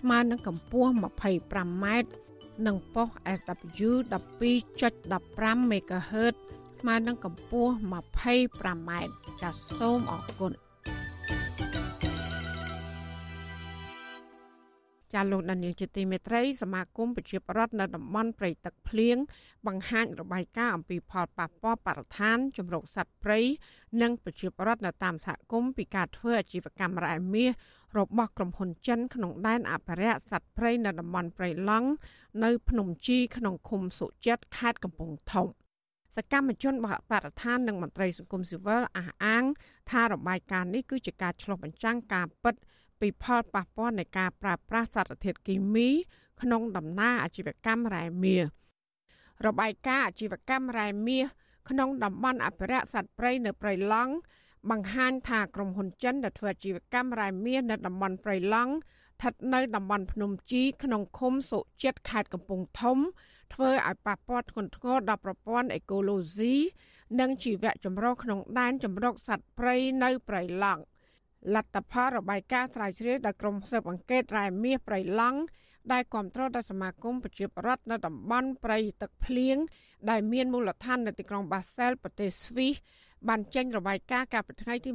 [0.00, 1.86] ស្មើនឹងកម្ពស់ 25m
[2.66, 6.34] និងប៉ុស SW 12.15 MHz
[6.80, 8.90] ស្មើនឹងកម្ពស់ 25m
[9.42, 10.52] ចាសសូមអរគុណ
[15.14, 19.16] ចាលោកដានៀងជាទីមេត្រីសមាគមប្រជាប្រដ្ឋនៅតំបន់ព្រៃទឹកភ្លៀង
[19.66, 23.40] បង្ហាញរបាយការណ៍អំពីផលប៉ះពាល់បរិស្ថានជំរកសត្វព្រៃ
[24.02, 27.50] និងប្រជាប្រដ្ឋនៅតាមសហគមន៍ពីការធ្វើអាជីវកម្មរ៉ែមាស
[27.98, 31.88] របស់ក្រុមហ៊ុនចិនក្នុងដែនអភិរក្សសត្វព្រៃនៅតំបន់ព្រៃឡង់
[32.44, 35.46] នៅភ្នំជីក្នុងឃុំសុចិត្តខេត្តកំពង់ធំ
[36.16, 36.86] សកម្មជនប
[37.24, 39.44] រិស្ថាននិងមន្ត្រីសង្គមស៊ីវិលអះអាង
[39.90, 42.54] ថារបាយការណ៍នេះគឺជាការឆ្លុះបញ្ចាំងការពិត
[43.02, 45.88] ពីផលប៉ះពាល់នៃការប្រើប្រាស់សារធាតុគីមី
[46.42, 48.44] ក្នុងដំណើរអាជីវកម្មរ៉ែមាស
[49.46, 51.24] របាយការណ៍អាជីវកម្មរ៉ែមាស
[51.68, 54.14] ក្នុងតំបន់អភិរក្សសត្វព្រៃនៅព្រៃឡង់
[54.70, 62.98] បង្ហាញថាក្រុមហ៊ុនចិនដែលធ្វើអាជីវកម្មរ៉ែមាសនៅតំបន់ព្រៃឡង់ស្ថិតនៅតំបន់ភ្នំជីក្នុងឃុំសុចិត្តខេត្តកំពង់ធំ
[63.54, 66.54] ធ្វើឲ្យប៉ះពាល់ធ្ងន់ធ្ងរដល់ប្រព័ន្ធអេកូឡូស៊ី
[67.20, 70.82] និងជីវៈចម្រុះក្នុងដែនចម្រុកសត្វព្រៃនៅព្រៃឡង់
[71.54, 75.40] លទ្ធផលរបាយការណ៍ស្រាវជ្រាវដោយក្រុមស៊ើបអង្កេតរ៉ែមាសព្រៃឡង់
[75.92, 79.56] ដែលគ្រប់គ្រងដោយសមាគមប្រជាប្រដ្ឋនៅតំបន់ព្រៃទឹកភ្លៀង
[80.10, 82.74] ដែលមានមូលដ្ឋាននៅទីក្រុងបាសែលប្រទេសស្វីស
[83.28, 84.90] បានចេញរបាយការណ៍កាលពីថ្ងៃទី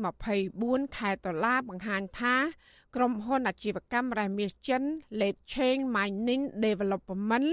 [0.46, 2.36] 24ខែតុលាបង្ហាញថា
[2.96, 4.84] ក្រុមហ៊ុនអាជីវកម្មរ៉ែមាសចិន
[5.20, 7.48] Late Chain Mining Development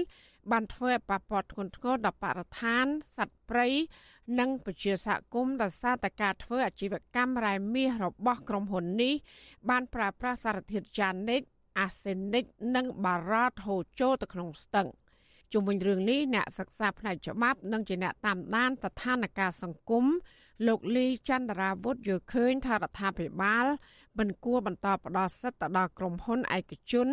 [0.51, 2.85] បានធ្វើឲ្យប៉ះពាល់ធ្ងន់ធ្ងរដល់បរិស្ថាន
[3.17, 3.67] សត្វព្រៃ
[4.39, 9.13] និងប្រជាសហគមន៍ដោយសារតែការធ្វើអាជីវកម្មរ៉ែមាសរបស់ក្រុមហ៊ុននេះ
[9.69, 11.41] បានប្រើប្រាស់សារធាតុយ៉ានិក
[11.79, 12.43] អាសេនិក
[12.75, 14.87] និងបារ៉ាតហូរចូលទៅក្នុងស្ទឹង
[15.55, 20.05] ជុំវិញរឿងនេះអ្នកសិក្សាផ្នែកច្បាប់និងជាអ្នកតាមដានស្ថានភាពសង្គម
[20.67, 23.65] លោកលីចន្ទរាវុធយល់ឃើញថារដ្ឋាភិបាល
[24.17, 27.07] មិនគួរបន្តផ្ដល់សិទ្ធិទៅដល់ក្រុមហ៊ុនឯកជន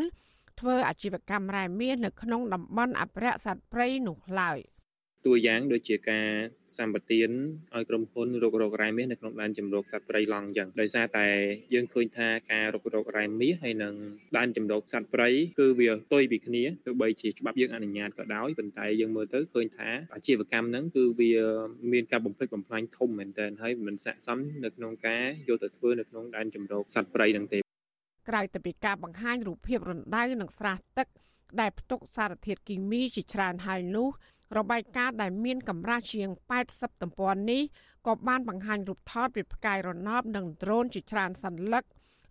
[0.60, 4.58] ធ្វើអាជីវកម្មរ៉ែមាសនៅក្នុងតំបន់អភិរក្សសត្វព្រៃនោះឡើយ។
[5.26, 6.28] តួយ៉ាងដូចជាការ
[6.78, 7.30] សម្បទាន
[7.74, 11.26] ឲ្យក្រុមហ៊ុនរុករករ៉ែមាសនៅក្នុងដែនជំរកសត្វព្រៃឡង់អញ្ចឹងដោយសារតែ
[11.74, 13.94] យើងឃើញថាការរុករករ៉ែមាសហើយនឹង
[14.36, 15.28] ដែនជំរកសត្វព្រៃ
[15.60, 21.32] គឺវាទុយពីគ្នាទោះបីជាច្បាប់យើងអនុញ្ញាតក៏ដោយប៉ុន្តែយើងមើលទៅឃើញថាអាជីវកម្មហ្នឹងគឺវា
[21.92, 27.58] មានការបំផ្លិចបំផ្លាញធំមែនទែនហើយមិនស័ក្តិសមនៅក្នុងការយកទៅធ្វើនៅក្នុងដែនជំរកសត្វព្រៃហ្នឹងទេ
[28.28, 31.08] ក្រៅពីពីការបង្ហាញរូបភាពរណ្ដៅនិងស្រះទឹក
[31.60, 34.08] ដែលផ្ទុកសារធាតុគីមីជាច្រើនហើយនោះ
[34.58, 36.30] របាយការណ៍ដែលមានកម្រាស់ជាង
[36.66, 37.62] 80ទំព័រនេះ
[38.06, 41.84] ក៏បានបង្ហាញរូបថតពីផ្កាយរណបនិងដ្រូនជាច្រើនសន្លឹក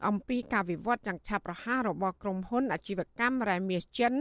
[0.07, 4.13] អំពីការវិវត្តយ៉ាងឆាប់រហ័សរបស់ក្រុមហ៊ុនអាជីវកម្មរ៉ែមាសចិន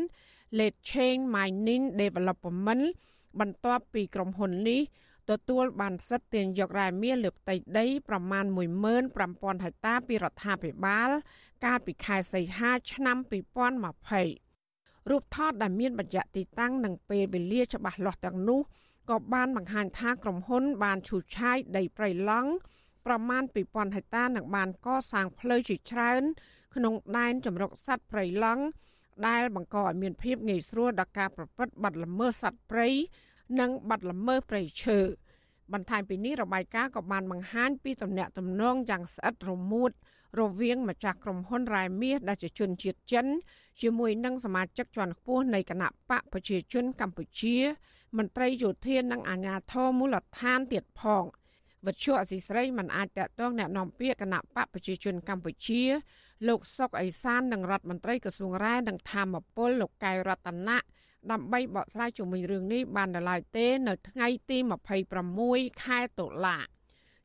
[0.58, 2.84] Late Chain Mining Development
[3.40, 4.80] បន្ទាប់ពីក្រុមហ៊ុននេះ
[5.30, 8.44] ទទួលបានសិទ្ធិទាញយករ៉ែមាសលើផ្ទៃដីប្រមាណ
[9.04, 11.10] 15000ហិកតាពីរដ្ឋាភិបាល
[11.64, 14.49] កាលពីខែសីហាឆ្នាំ2020
[15.08, 18.60] រូបថតដែលមានបញ្ជាក់ទីតាំងនិងពេលវេលាច្បាស់លាស់ទាំងនោះ
[19.10, 22.50] ក៏បានបង្ហាញថាក្រុមហ៊ុនបានឈូសឆាយដីព្រៃឡង់
[23.06, 26.22] ប្រមាណ2000ហិកតានិងបានកសាងផ្លូវជាច្រើន
[26.74, 28.64] ក្នុងដែនចម្រុកសត្វព្រៃឡង់
[29.28, 32.88] ដែលបង្កឲ្យមានភាពងាយស្រួលដល់ការប្រព្រឹត្តបទល្មើសសត្វព្រៃ
[33.60, 34.98] និងបទល្មើសព្រៃឈើ
[35.72, 39.90] បន្ថែមពីនេះរបាយការណ៍ក៏បានបង្ហាញពីទំនាក់ទំនងយ៉ាងស្អិតរមួត
[40.39, 43.25] រវាងម្ចាស់ក្រុមហ៊ុនរ៉ែមាសដែលជាជនជាតិចិន
[43.81, 47.55] ជាមួយនឹងសមាជិកជាន់ខ្ពស់នៃគណៈបកប្រជាជនកម្ពុជា
[48.17, 51.23] មន្ត្រីយោធានិងអាជ្ញាធរមូលដ្ឋានទៀតផង
[51.85, 55.83] វិទ្យុអសីស្រីមិនអាចតតងแนะនាំពាក្យគណៈបកប្រជាជនកម្ពុជា
[56.47, 60.77] លោកសុកអេសាននិងរដ្ឋមន្ត្រីក្រសួងរ៉ែនិងធម្មពលលោកកែវរតនៈ
[61.31, 64.57] ដើម្បីបកស្រាយជុំវិញរឿងនេះបាននៅឡើយទេ នៅថ្ងៃទី
[65.21, 66.57] 26ខែតុលា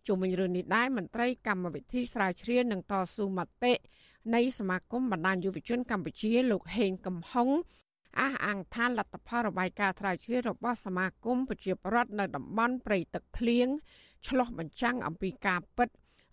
[0.08, 3.74] ជុំវិញរឿងនេះដែរមន្ត្រីកម្មវិធីស្រាវជ្រាវនិងតស៊ូមតិ
[4.36, 7.50] នៃសមាគមបណ្ដាញយុវជនកម្ពុជាលោកហេងកំហុង
[8.20, 13.68] អះអាងថាលទ្ធផលរបាយការណ៍ស្រាវជ្រាវរបស់សមាគមប្រជាប្រដ្ឋនៅតំបន់ព្រៃទឹកភ្លៀង
[14.28, 15.90] ឆ្លោះបញ្ចាំងអំពីការពិត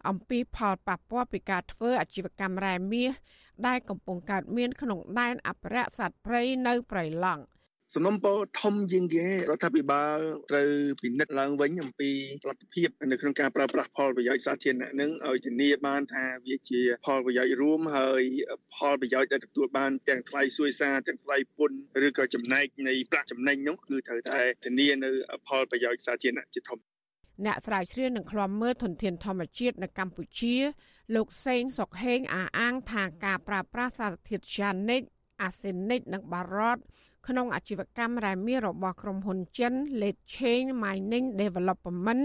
[0.08, 3.12] អំពីផលប៉ះពាល់ពីការធ្វើអាជីវកម្មរ៉ែមាស
[3.66, 7.42] ដែលកំពុងកើតមានក្នុងដែនអភិរក្សសត្វព្រៃនៅព្រៃឡង់
[7.96, 10.18] សំណុំពរធំជាងគេរដ្ឋាភិបាល
[10.50, 10.70] ត្រូវ
[11.02, 12.10] ពិនិត្យឡើងវិញអំពី
[12.48, 18.22] លទ្ធភាពនៅក្នុងការប្រើប្រាស់ផលប្រយោជន៍សាធារណៈនឹងឲ្យធានាបានថាវាជាផលប្រយោជន៍រួមហើយ
[18.76, 25.10] ផលប្រយោជន៍ដែលទទួលបានទាំងថ្លៃសុយសារទាំងថ្លៃពន្ធឬក៏ចំណែកនៃប្រាក់ចំណេញនោះគឺត្រូវតែធានានៅ
[25.48, 26.78] ផលប្រយោជន៍សាធារណៈជាធំ
[27.46, 30.56] អ្នកស្រាវជ្រាវនឹងឃ្លាំមើលធនធានធម្មជាតិនៅកម្ពុជា
[31.16, 35.02] លោកសេងសុកហេងអះអាងថាការប្រើប្រាស់សារធាតុយ៉ានិក
[35.42, 36.78] អាសេនិកនិងបារ៉ត
[37.28, 42.22] ក្នុងអាជីវកម្មរ៉ែមាសរបស់ក្រុមហ៊ុនចិន Late Chain Mining Development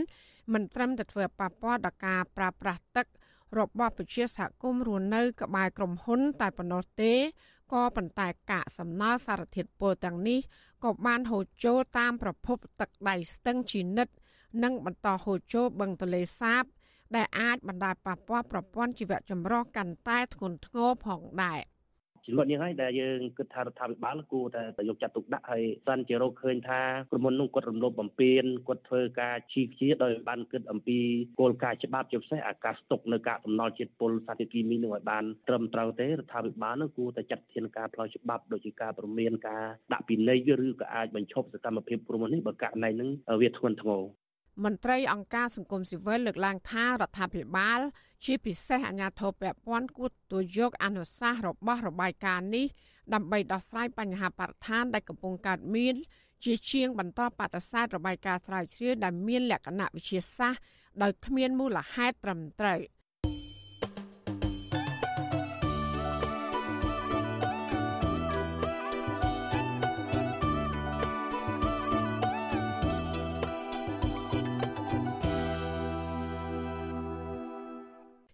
[0.53, 3.07] មិនត្រឹមតែធ្វើប៉ះពាល់ដល់ការប្រើប្រាស់ទឹក
[3.59, 7.13] របស់ប្រជាសហគមន៍រស់នៅក្បែរក្រុមហ៊ុនតែប៉ុណ្ណោះទេ
[7.73, 10.39] ក៏ប៉ុន្តែកាកសំណល់សារធាតុពុលទាំងនេះ
[10.83, 14.07] ក៏បានហូរចូលតាមប្រភពទឹកដៃស្ទឹងជីនិត
[14.63, 16.63] និងបន្តហូរចូលបឹងទន្លេសាប
[17.15, 21.61] ដែលអាចបណ្ដាលប៉ះពាល់ប្រព័ន្ធជីវៈចម្រុះកាន់តែធ្ងន់ធ្ងរផងដែរ។
[22.27, 30.99] ជាប់នេះហើយដែលយើងគិតថារដ្ឋាភិបាលគួរតែយកចាត់ទុកដាក់ហើយសិនជារកឃើញថាក្រុមហ៊ុននោះគាត់រំលោភបំពានគាត់ធ្វើការឈីខ្ជាដោយបានគិតអំពី
[31.39, 39.63] គោលការណ៍ច្បាប់ជាពិសេសអាការស្តុកនៅកាកតំណល់ជាតិពុលសារធាតុគីមីនោះឲ្យបានត្រឹមត្រូវទេរដ្ឋាភិបាលនោះគួរតែចាត់ធានការផ្លូវច្បាប់ដូចជាការព្រមានការ
[39.93, 43.09] ដាក់ពិន័យឬក៏អាចបញ្ឈប់សកម្មភាពក្រុមហ៊ុននេះបើករណីហ្នឹង
[43.41, 44.03] វាធ្ងន់ធ្ងរ
[44.63, 47.79] មន្ត្រីអង្គការសង្គមស៊ីវិលលើកឡើងថារដ្ឋាភិបាល
[48.25, 52.65] ជាពិសេសអាជ្ញាធរពាក់ព័ន្ធគួរទទួលយកអនុសាសន៍របស់របាយការណ៍នេះ
[53.13, 55.95] ដើម្បីដោះស្រាយបញ្ហាបរិស្ថានដែលកំពុងកើតមាន
[56.43, 60.61] ជាជាងបន្តបដិសេធរបាយការណ៍ស្រាវជ្រាវដែលមានលក្ខណៈវិទ្យាសាស្ត្រ
[61.01, 62.79] ដោយគ្មានមូលហេតុត្រឹមត្រូវ។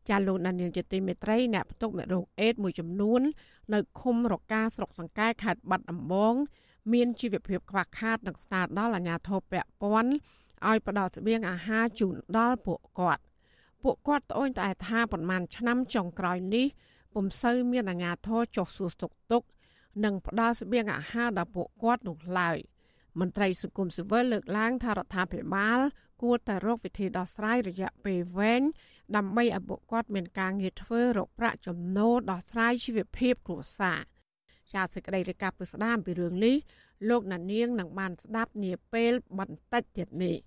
[0.10, 3.22] ចាលោកដានៀងជាទីមេត្រីអ្នកផ្ទុកមេរោគអេដមួយចំនួន
[3.74, 6.34] នៅឃុំរកាស្រុកសង្កែខេត្តបាត់ដំបង
[6.94, 10.12] មានជីវភាពខ្វះខាតនិងស្នើដល់អាជ្ញាធរពាក់ព័ន្ធ
[10.68, 13.24] ឲ្យផ្ដល់ស្បៀងអាហារជូនដល់ពួកគាត់
[13.84, 16.66] ពួកគាត់ត្អូញត្អែថាប្រមាណឆ្នាំចុងក្រោយនេះ
[17.14, 19.48] ពុំសូវមានអាជ្ញាធរចុះសួរសុខទុក្ខ
[20.04, 22.58] និងផ្ដល់ស្បៀងអាហារដល់ពួកគាត់នោះឡើយ
[23.20, 25.80] មន្ត្រីសង្គមស៊ីវិលលើកឡើងថារដ្ឋាភិបាល
[26.24, 28.62] គួរតែរកវិធីដោះស្រាយរយៈពេលវែង
[29.16, 34.02] ដើម្បីឲ្យពួកគាត់មានការងារធ្វើរកប្រាក់ចំណូលដោះស្រាយជីវភាពគ្រួសារ
[34.74, 36.56] ជាសេចក្តីរាយការណ៍ពីស្ដាមពីរឿងនេះ
[37.10, 40.38] លោកណានៀងនឹងបានស្ដាប់នាពេលបន្តិចទៀតនេះ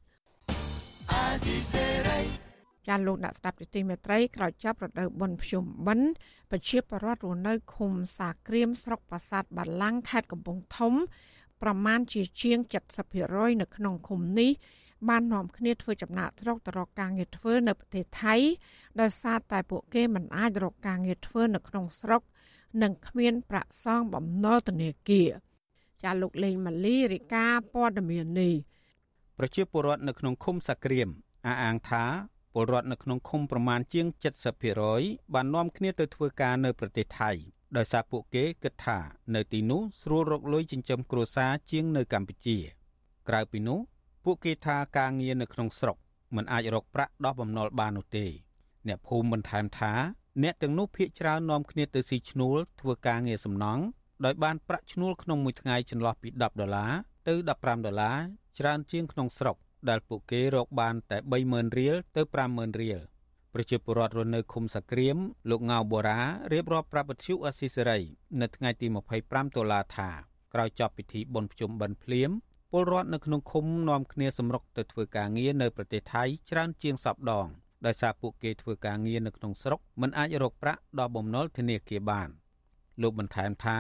[2.87, 6.09] ចាលោកអ្នកស្ដាប់ទីមេត្រីក្រោយចាប់រដូវបុណ្យភ្ជុំបិណ្ឌ
[6.51, 10.95] ប្រជាពលរដ្ឋរស់នៅឃុំសាក្រៀមស្រុកប្រាសាទបាឡាំងខេត្តកំពង់ធំ
[11.63, 12.59] ប្រមាណជាជាង
[13.11, 14.53] 70%នៅក្នុងឃុំនេះ
[15.09, 18.35] បាននាំគ្នាធ្វើចំណាក់ស្រុកទៅរកការងារធ្វើនៅប្រទេសថៃ
[19.01, 22.23] ដោយសារតែពួកគេមិនអាចរកការងារធ្វើនៅក្នុងស្រុក
[22.83, 25.31] និងគ្មានប្រាក់សងបំណុលធនាគារ
[26.03, 28.55] ចាលោកលេងម៉ាលីរិកាព័ត៌មាននេះ
[29.39, 31.09] ប្រជាពលរដ្ឋនៅក្នុងឃុំសាក្រៀម
[31.47, 32.05] អះអាងថា
[32.53, 34.07] ពលរដ្ឋនៅក្នុងឃុំប្រមាណជាង
[34.71, 37.31] 70%បាននាំគ្នាទៅធ្វើការនៅប្រទេសថៃ
[37.77, 38.99] ដោយសារពួកគេគិតថា
[39.35, 42.59] នៅទីនោះស្រួលរកលុយចិញ្ចឹមគ្រួសារជាងនៅកម្ពុជា
[43.29, 43.79] ក្រៅពីនោះ
[44.27, 45.97] ពួកគេថាការងារនៅក្នុងស្រុក
[46.37, 48.27] មិនអាចរកប្រាក់ដោះបំណុលបាននោះទេ
[48.89, 49.93] អ្នកភូមិបន្ថែមថា
[50.43, 53.83] អ្នកទាំងនោះភ ieck ច្រើននាំគ្នាទៅស៊ីឈ្នួលធ្វើការងារសំណង់
[54.25, 56.93] ដោយបានប្រាក់ឈ្នួលក្នុងមួយថ្ងៃចន្លោះពី10ដុល្លារ
[57.29, 58.19] ទៅ15ដុល្លារ
[58.59, 59.57] ច្រើនជាងក្នុងស្រុក
[59.89, 62.99] ដែលពួកគេរកបានតែ30000រៀលទៅ50000រៀល
[63.55, 65.17] ប្រជាពលរដ្ឋរស់នៅឃុំសាក្រៀម
[65.51, 66.21] លោកងៅបូរ៉ា
[66.53, 68.01] រៀបរាប់ប្រាប់វិទ្យុអស៊ីសេរី
[68.41, 68.87] នៅថ្ងៃទី
[69.23, 70.11] 25តុលាថា
[70.55, 72.31] ក្រោយចប់ពិធីបុណ្យភ្ជុំបិណ្ឌភ្លាម
[72.73, 77.47] ពលរដ្ឋនៅក្នុងឃុំនាំគ្នាសម្រុកទៅធ្វើការងារនៅប្រទេសថៃច្រើនជាងសពដង
[77.87, 82.29] ដោយសារពួកគេធ្វើការងារនៅក្នុងស្រុកមិនអាចរកប្រាក់ដល់បំណុលធនាគារបាន
[83.03, 83.79] លោកបន្ថែមថា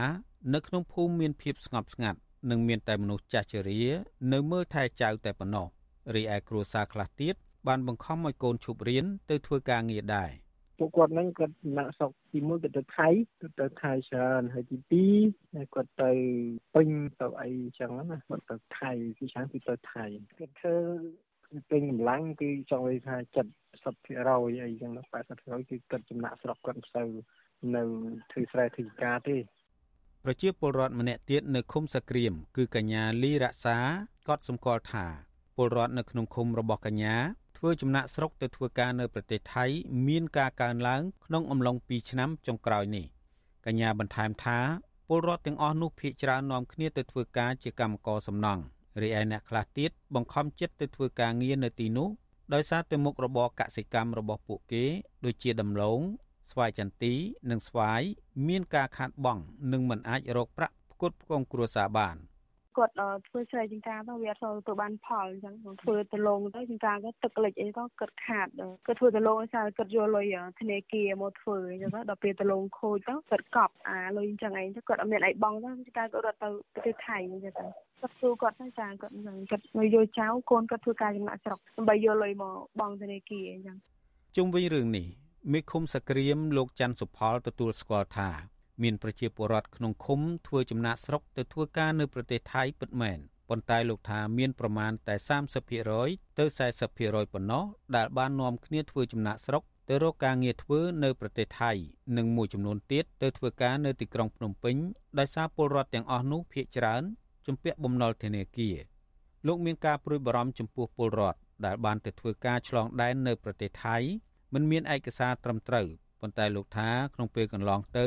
[0.55, 2.19] នៅក្នុងភូមិមានភាពស្ងប់ស្ងាត់
[2.51, 3.83] និងមានតែមនុស្សចាស់ជរា
[4.33, 5.67] នៅមើលថែចៅតែប៉ុណ្ណោះ
[6.15, 7.35] រីឯគ្រួសារខ្លះទៀត
[7.67, 10.31] បានបង្ខំឲ្យកូនឈប់រៀនទៅធ្វើការងារដែរ។
[10.79, 13.09] ពួកគាត់ហ្នឹងគាត់ចំណាក់ស្រុកទី1គាត់ទៅថៃ
[13.41, 14.79] គាត់ទៅថៃច្រើនហើយទី
[15.43, 16.13] 2គាត់ទៅ
[16.75, 16.89] ពេញ
[17.21, 20.05] ទៅអីចឹងណាគាត់ទៅថៃទីច្រើនគឺទៅថៃ
[20.39, 20.77] គាត់ធ្វើ
[21.71, 23.17] ពេញកម្លាំងគឺចង់និយាយថា
[23.85, 24.93] 70%អីចឹង
[25.31, 27.09] 80%គឺគាត់ចំណាក់ស្រុកគាត់មិនសូវ
[27.77, 27.83] នៅ
[28.31, 29.37] ធ្វើស្រែធ្វើការទេ
[30.25, 33.79] ប្រជាពលរដ្ឋម្នាក់ទៀតនៅឃុំសក្រៀមគឺកញ្ញាលីរក្សា
[34.29, 35.07] គាត់សម្គាល់ថា
[35.57, 37.17] ពលរដ្ឋនៅក្នុងឃុំរបស់កញ្ញា
[37.57, 39.65] ធ្វើចំណាក់ស្រុកទៅធ្វើការនៅប្រទេសថៃ
[40.09, 43.07] មានការកើនឡើងក្នុងអំឡុង2ឆ្នាំចុងក្រោយនេះ
[43.67, 44.59] កញ្ញាបន្ថែមថា
[45.09, 48.63] ពលរដ្ឋទាំងអស់នោះភ ieck ច្រើននាំគ្នាទៅធ្វើការជាកម្មករសំណង់
[49.03, 52.09] រីឯអ្នកខ្លះទៀតបង្ខំចិត្តទៅធ្វើការងារនៅទីនោះ
[52.55, 54.85] ដោយសារតែមុខរបរកសិកម្មរបស់ពួកគេ
[55.25, 56.01] ដូចជាដំឡូង
[56.51, 57.15] ស្វាយចន្ទី
[57.51, 58.03] និងស្វាយ
[58.49, 59.43] មានការខាតបង់
[59.73, 62.17] និងមិនអាចរកប្រាក់ផ្គត់ផ្គង់គ្រួសារបាន។
[62.77, 62.95] គាត់
[63.29, 68.49] ធ្វើស្រែចម្ការទៅវាអត់សូវទៅបានផលអញ្ចឹងធ្វើទៅលងទៅចម្ការក៏ទឹកលិចអីទៅគាត់ខាត
[68.87, 77.67] គាត់ធ្វើទៅលងសារគាត់យកលុយធនាគារមកធ្វើអញ្ចឹងទៅដល់ពេលទៅលងខូចទៅគាត់កប់អាលុយអញ្ចឹងឯងទៅគាត់អត់មានអីបង់ទៅចម្ការគាត់រត់ទៅប្រទេសថៃអញ្ចឹងទៅ
[78.01, 83.77] គាត់សួរគាត់ទៅចាគាត់អញ្ចឹងគាត់មកយកចៅកូនគាត់ធ្វើការចំណាក់ស្រុកដើម្បីយកលុយមកបង់ធនាគារអញ្ចឹង
[84.37, 85.07] ជុំវិញរឿងនេះ
[85.53, 88.31] មេឃុំសក្រៀមលោកច័ន្ទសុផលទទួលស្គាល់ថា
[88.83, 95.15] មានប្រជាពលរដ្ឋក្នុងឃុំធ្វើចំណាកស្រុកទៅធ្វើការនៅប្រទេសថៃពិតមែនប៉ុន្តែលោកថាមានប្រមាណតែ
[95.77, 96.45] 30%ទៅ
[96.89, 97.65] 40%ប៉ុណ្ណោះ
[97.97, 101.73] ដែលបាននាំគ្នាធ្វើចំណាកស្រុកទៅរកការងារធ្វើនៅប្រទេសថៃ
[102.17, 104.77] និងមួយចំនួនទៀតទៅធ្វើការនៅទីក្រុងភ្នំពេញ
[105.19, 107.03] ដោយសារពលរដ្ឋទាំងអស់នោះភ័យច្រើន
[107.47, 108.77] ជំពាក់បំណុលធនាគារ
[109.47, 113.97] លោកមានការព្រួយបារម្ភចំពោះពលរដ្ឋដែលបានទៅធ្វើការឆ្លងដែននៅប្រទេសថៃ
[114.55, 115.87] មិនមានឯកសារត្រឹមត្រូវ
[116.21, 118.07] ប៉ុន្តែលោកថាក្នុងពេលកន្លងទៅ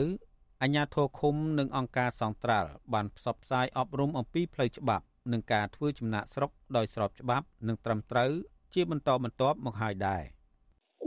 [0.63, 8.32] អញ្ញាធរឃុំនិងអង្គការសង្ត្រាល់បានផ្សព្វផ្សាយអប់រំអំពីផ្លូវច្បាប់និងការធ្វើចំណាក់ស្រុកដោយស្របច្បាប់និងត្រឹមត្រូវ
[8.74, 10.24] ជាបន្តបន្ទាប់មកហើយដែរ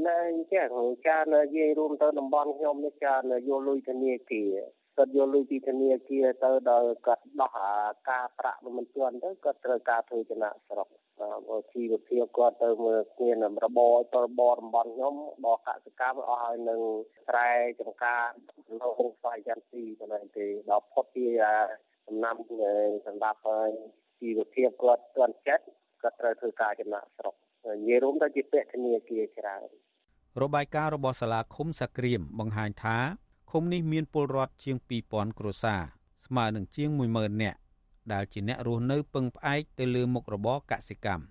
[0.09, 0.19] នៅ
[0.53, 0.67] ចេះ
[1.07, 4.55] ចាននិយាយរួមទៅតំបន់ខ្ញុំនេះចានយកលុយធនាគារ
[4.97, 7.75] គាត់យកលុយពីធនាគារទៅដល់គាត់ដោះអា
[8.11, 10.89] ការប្រាក់មិនទាន់ទៅគាត់ត្រូវការធ្វើចំណាក់ស្រុក
[11.49, 13.31] បើជីវភាពគាត់ទៅមើលគ្នា
[13.65, 16.81] របរតរបរតំបន់ខ្ញុំបកកសកម្មអស់ហើយនឹង
[17.29, 17.51] ស្រែ
[17.81, 18.25] ចម្ការ
[18.81, 21.25] នៅក្នុងស្វ័យចន្ទទីប៉ុណ្ណេះទេដល់ផុតពី
[22.07, 22.37] ចំណាំ
[23.07, 23.41] សម្រាប់
[24.21, 25.65] ជីវភាពគាត់គាត់ចិត្ត
[26.03, 27.35] គាត់ត្រូវធ្វើការចំណាក់ស្រុក
[27.67, 29.69] និយាយរួមទៅជាពាក្យធនាគារច្រើន
[30.43, 32.99] របាយការណ៍របស់សាលាឃុំសាក្រៀមបង្ហាញថា
[33.53, 34.77] ឃុំនេះមានពលរដ្ឋជាង
[35.09, 35.83] 2000គ្រួសារ
[36.27, 37.59] ស្មើនឹងជាង10000នាក់
[38.13, 41.25] ដែលជាអ្នករស់នៅពឹងផ្អែកទៅលើមុខរបរកសិកម្ម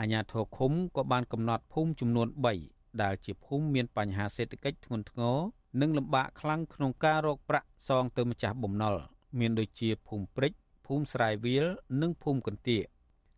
[0.00, 2.28] អាជ្ញាធរឃុំក៏បានកំណត់ភូមិចំនួន
[2.64, 5.38] 3ដែលជាភូមិមានបញ្ហាសេដ្ឋកិច្ចធ្ងន់ធ្ងរ
[5.80, 8.94] និងលំបាកខ្លាំងក្នុងការរកប្រាក់សងទៅម្ចាស់បំណុល
[9.38, 10.52] មានដូចជាភូមិព្រិច
[10.86, 11.66] ភូមិស្រែវាល
[12.02, 12.84] និងភូមិកន្ទាក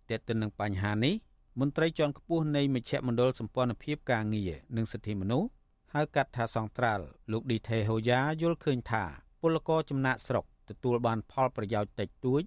[0.09, 1.15] តែទៅនឹងបញ្ហានេះ
[1.61, 5.49] មន្ត្រីជាន់ខ្ពស់នៃមជ្ឈមណ្ឌលសម្ព័ន្ធភាពការងារនិងសិទ្ធិមនុស្ស
[5.95, 9.05] ហៅកាត់ថាសង្ត្រាល់លោកឌីថេហូយ៉ាយល់ឃើញថា
[9.41, 12.43] ពលករចំណាក់ស្រុកទទួលបានផលប្រយោជន៍តិចតួច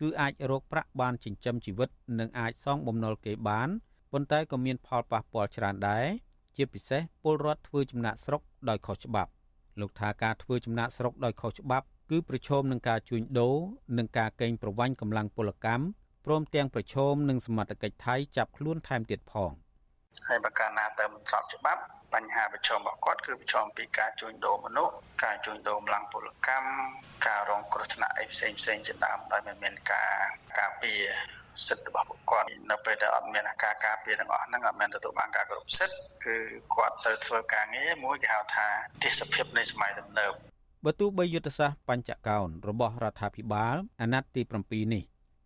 [0.00, 3.68] គឺអាចរកប្រាក់បានចិញ្ចឹមជីវិតនិងអាចសងបំណុលគេបាន
[4.12, 6.06] ប៉ុន្តែក៏មានផលប៉ះពាល់ច្រើនដែរ
[6.56, 9.30] ជាពិសេសពលរដ្ឋធ្វើចំណាក់ស្រុកដោយខុសច្បាប់
[9.80, 13.56] លោកថាការធ្វើចំណាក់ស្រុកដោយខុសច្បាប់គឺប្រឈមនឹងការជួញដូរ
[13.98, 15.84] និងការកេងប្រវ័ញ្ចកម្លាំងពលកម្ម
[16.26, 19.50] ព្រមទាំងប្រឈមនឹងសមត្ថកិច្ចថៃចាប់ខ្លួនថែមទៀតផង
[20.28, 21.80] ហើយបើកាលណាទៅមិនស្របច្បាប់
[22.14, 24.94] បញ្ហាប្រឈមរបស់គាត់គឺប្រឈមពីការជួញដូរមនុស្ស
[25.24, 26.70] ការជួញដូរកម្លាំងពលកម្ម
[27.26, 30.12] ការរងគ្រោះថ្នាក់អីផ្សេងផ្សេងជាដើមដោយមិនមានការ
[30.58, 31.02] ការពារ
[31.66, 36.36] សិទ្ធិរបស់ពួកគាត់នៅពេលដែលអត់មានការការពារទាំងអស់ហ្នឹងអត់មានទទួលបានការគោរពសិទ្ធិគឺ
[36.74, 38.68] គាត់ត្រូវធ្វើការងារមួយគេហៅថា
[39.02, 40.32] ទេសភាពនៃសម័យទំនើប
[40.84, 45.04] បើទោះបីយុទ្ធសាស្ត្របញ្ចកោណរបស់រដ្ឋាភិបាលអាណត្តិទី7នេះ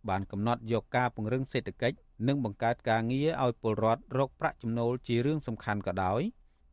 [0.09, 1.97] បានកំណត់យកការពង្រឹងសេដ្ឋកិច្ច
[2.27, 6.21] និងបង្កើតការងារឲ្យពលរដ្ឋរកប្រាក់ចំណូលជារឿងសំខាន់ក៏ដោយ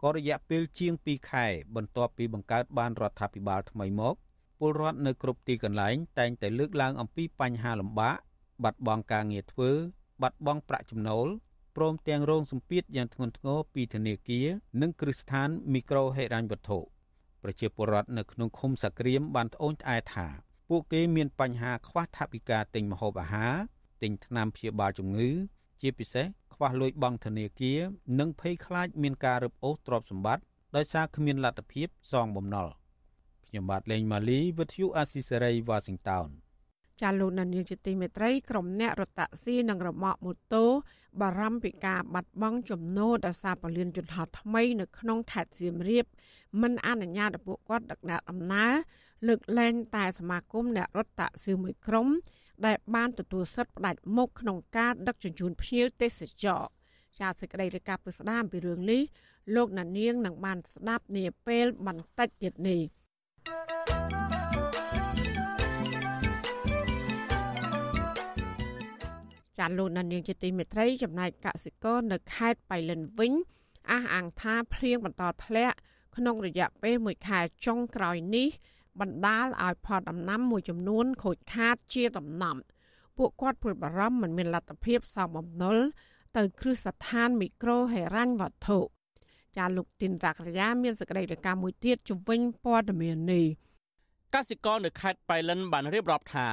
[0.03, 4.15] ក៏រយៈពេលជាង2ខែ បន្ទាប់ពីបង្កើតបានរដ្ឋាភិបាលថ្មីមក
[4.59, 8.17] ពលរដ្ឋនៅគ្រប់ទីកន្លែងតែងតែលើកឡើងអំពីបញ្ហាលំបាក
[8.65, 9.71] បាត់បង់ការងារធ្វើ
[10.23, 11.27] បាត់បង់ប្រាក់ចំណូល
[11.77, 14.47] ព្រមទាំងរងសម្ពាធយ៉ាងធ្ងន់ធ្ងរពីធនាគារ
[14.83, 16.79] និងគ្រឹះស្ថានមីក្រូហិរញ្ញវត្ថុ
[17.43, 20.27] ប្រជាពលរដ្ឋនៅក្នុងឃុំសាក្រៀមបានត្អូញត្អែថា
[20.69, 23.55] ពួកគេមានបញ្ហាខ្វះថវិកាទិញម្ហូបអាហារ
[24.03, 25.31] ទិញថ្នាំព្យាបាលជំងឺ
[25.81, 26.27] ជាពិសេស
[26.61, 27.81] ខ្វះលុយបង់ធនាគារ
[28.19, 30.43] និងភ័យខ្លាចមានការរឹបអូសទ្រព្យសម្បត្តិ
[30.77, 32.67] ដោយសារគ្មានលទ្ធភាពសងបំណុល
[33.47, 36.29] ខ្ញុំបាទលេងម៉ាលីវិទ្យុអាស៊ីសេរីវ៉ាស៊ីនតោន
[37.01, 40.65] ចាលោកនាយកជាទីមេត្រីក្រុមអ្នករតស៊ីនិងរមាក់ម៉ូតូ
[41.21, 46.07] បារម្ភពីការបាត់បង់ចំណូលដោយសារពលានយន្តហោះថ្មីនៅក្នុងខេត្តសៀមរាប
[46.63, 48.73] មិនអនុញ្ញាតឲ្យពួកគាត់ដឹកនាំដំណើរ
[49.27, 52.09] លើកលែងតែសមាគមអ្នករត់តាក់ស៊ីមួយក្រុម
[52.67, 56.63] ដែលបានទទួលសិទ្ធិផ្ដាច់មុខក្នុងការដឹកជញ្ជូនភ្ញៀវទេសចរ
[57.19, 59.03] ជាសេចក្តីរាយការណ៍ពីស្ដាមពីរឿងនេះ
[59.55, 62.81] លោកណានៀងនឹងបានស្ដាប់នាពេលបន្តិចទៀតនេះ
[69.59, 73.33] ចាលោកណានៀងជាទីមេត្រីចំណែកកសិករនៅខេត្តបៃលិនវិញ
[73.91, 75.77] អះអាងថាភ្លៀងបន្តធ្លាក់
[76.17, 78.49] ក្នុងរយៈពេល1ខែចុងក្រោយនេះ
[79.01, 82.57] បណ្ដាលឲ្យផលដំណាំមួយចំនួនខូចខាតជាដំណាំ
[83.19, 85.77] ពួកគាត់ព្រួយបារម្ភមិនមានលទ្ធភាពសងបំណុល
[86.37, 88.79] ទៅគ្រឹះស្ថានមីក្រូហេរ៉ាញ់វត្ថុ
[89.57, 93.47] ចាលោកទីនតាក្រយាមានសេចក្តីរាយការណ៍មួយទៀតជំវិញព័ត៌មាននេះ
[94.35, 96.47] កសិករនៅខេត្តបៃលិនបានរៀបរាប់ថា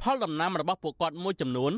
[0.00, 1.72] ផលដំណាំរបស់ពួកគាត់មួយចំនួន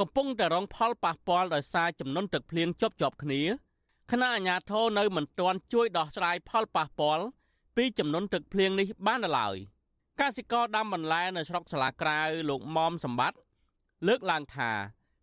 [0.00, 3.42] កំពុងតែរងផលប៉ះពាល់ដោយសារចំនួនទឹកភ្លៀងជាប់ជាប់គ្នា
[4.10, 7.24] ខណៈអាជ្ញាធរនៅមិនទាន់ជួយដោះស្រាយផលប៉ះពាល់
[7.78, 9.56] ពីចំនួនទឹកភ្លៀងនេះបាននៅឡើយ
[10.20, 13.38] កសិករដាំបន្លែនៅស្រុកសាឡាក្រៅលោកមុំសម្បត្តិ
[14.08, 14.70] លើកឡើងថា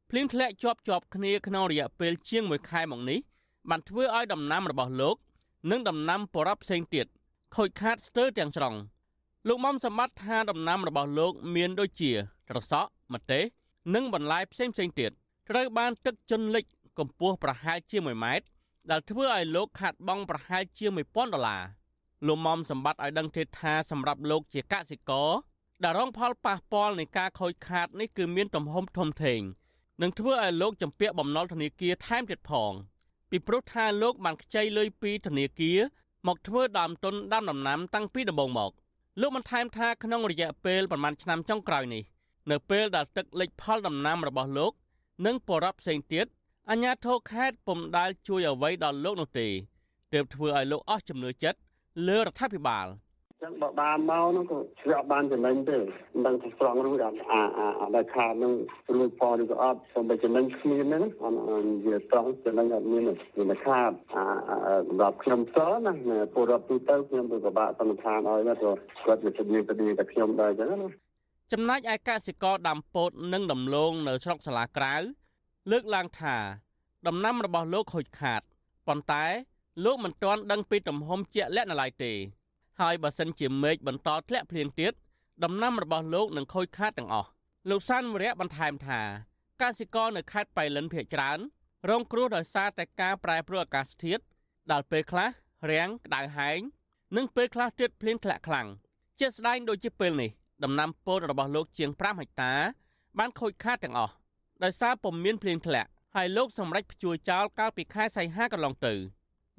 [0.10, 3.20] ភ្លៀងធ្លាក់ជាប់ជាប់គ្នាក្នុងរយៈពេលជាង1ខែមកនេះ
[3.70, 5.16] បានធ្វើឲ្យដំណាំរបស់លោក
[5.72, 7.06] និងដំណាំបរិបផ្សេងទៀត
[7.56, 8.76] ខូចខាតស្ទើរទាំងស្រុង
[9.48, 12.12] លោកមុំសម្បត្តិថាដំណាំរបស់លោក មានដូចជា
[12.50, 13.44] ត្រសក់ម្ទេស
[13.96, 15.12] និងបន្លែផ្សេងផ្សេងទៀត
[15.50, 16.66] ត្រូវបានទឹកជន់លិច
[17.00, 18.46] កម្ពស់ប្រហែលជា1ម៉ែត្រ
[18.92, 21.64] ដែលធ្វើឲ្យលោកខាត់បង់ប្រហែលជា1000ដុល្លារ
[22.28, 25.32] លោកមុំសម្បត្តិឲ្យដឹងទៀតថាសម្រាប់លោកជាកសិករ
[25.84, 29.42] ដែលរងផលប៉ះពាល់នៃការខូចខាតនេះគឺមានទំហំធំធេង
[30.02, 32.74] នឹងធ្វើឲ្យលោកចម្ពាក់បំណុលធនាគារថែមទៀតផង
[33.30, 35.80] ពីព្រោះថាលោកបានខ្ចីលុយពីធនាគារ
[36.28, 38.72] មកធ្វើដើមទុនដាំដំណាំតាំងពីដំបូងមក
[39.22, 42.04] លោកបានថែមថាក្នុងរយៈពេលប្រមាណឆ្នាំចុងក្រោយនេះ
[42.52, 44.72] នៅពេលដែលទឹកលិចផលដំណាំរបស់លោក
[45.26, 46.26] និងបរិបផ្សេងទៀត
[46.70, 49.48] អាជ្ញាធរខេត្តពុំដែលជួយអ្វីដល់លោកនោះទេ
[50.14, 51.60] ទើបធ្វើឲ្យលោកអស់ជំនឿចិត្ត
[52.08, 52.88] លើរដ្ឋាភិបាល
[53.44, 58.54] ចឹងបើបានមកនោះក៏ជ្រាក់បានចំណេញទេមិនដឹងថាស្រង់រួចអត់អាអាអាដែលខាតនឹង
[58.96, 61.40] រួចផងឬក៏អត់សូម្បីចំណេញគ្មានហ្នឹងអត់
[61.86, 63.04] វាត្រង់ចំណេញអត់មាន
[63.50, 64.24] វាខាតអា
[64.88, 65.94] សម្រាប់ខ្ញុំផ្ទាល់ណា
[66.34, 68.76] ពលរដ្ឋទូទៅខ្ញុំទៅពិបាកសន្និដ្ឋានឲ្យណាព្រោះ
[69.06, 70.90] គាត់វាជំនាញទៅតែខ្ញុំដែរចឹងណា
[71.54, 74.96] ចំណែកឯកសិករដាំពោតនិងដំឡូងនៅស្រុកសាលាក្រៅ
[75.72, 76.36] លើកឡើងថា
[77.08, 78.42] ដំណាំរបស់លោកខូចខាត
[78.88, 79.26] ប៉ុន្តែ
[79.84, 82.14] លោកមិនទាន់ដឹងពីទំហំជាក់លាក់នៅឡើយទេ
[82.80, 84.94] ហើយបើសិនជាមេឃបន្តធ្លាក់ភ្លៀងទៀត
[85.44, 87.30] ដំណាំរបស់លោកនឹងខូចខាតទាំងអស់
[87.70, 89.02] លោកសានវរៈបន្ថែមថា
[89.62, 91.40] កសិករនៅខេត្តបៃលិនភ ieck ច្រើន
[91.90, 94.24] រងគ្រោះដោយសារតែការប្រែប្រួលអាកាសធាតុ
[94.72, 95.30] ដល់ពេលខ្លះ
[95.72, 96.60] រាំងក្តៅហែង
[97.16, 98.68] និងពេលខ្លះទៀតភ្លៀងធ្លាក់ខ្លាំង
[99.20, 100.32] ជាស្ដែងដូចជាពេលនេះ
[100.64, 102.54] ដំណាំពោតរបស់លោកជាង5ហិកតា
[103.18, 104.14] បានខូចខាតទាំងអស់
[104.64, 108.94] ដោយសារពុំមានភ្លៀងធ្លាក់ហើយលោកសម្រេចព្យួរចោលកាលពីខែសីហាកន្លងទៅ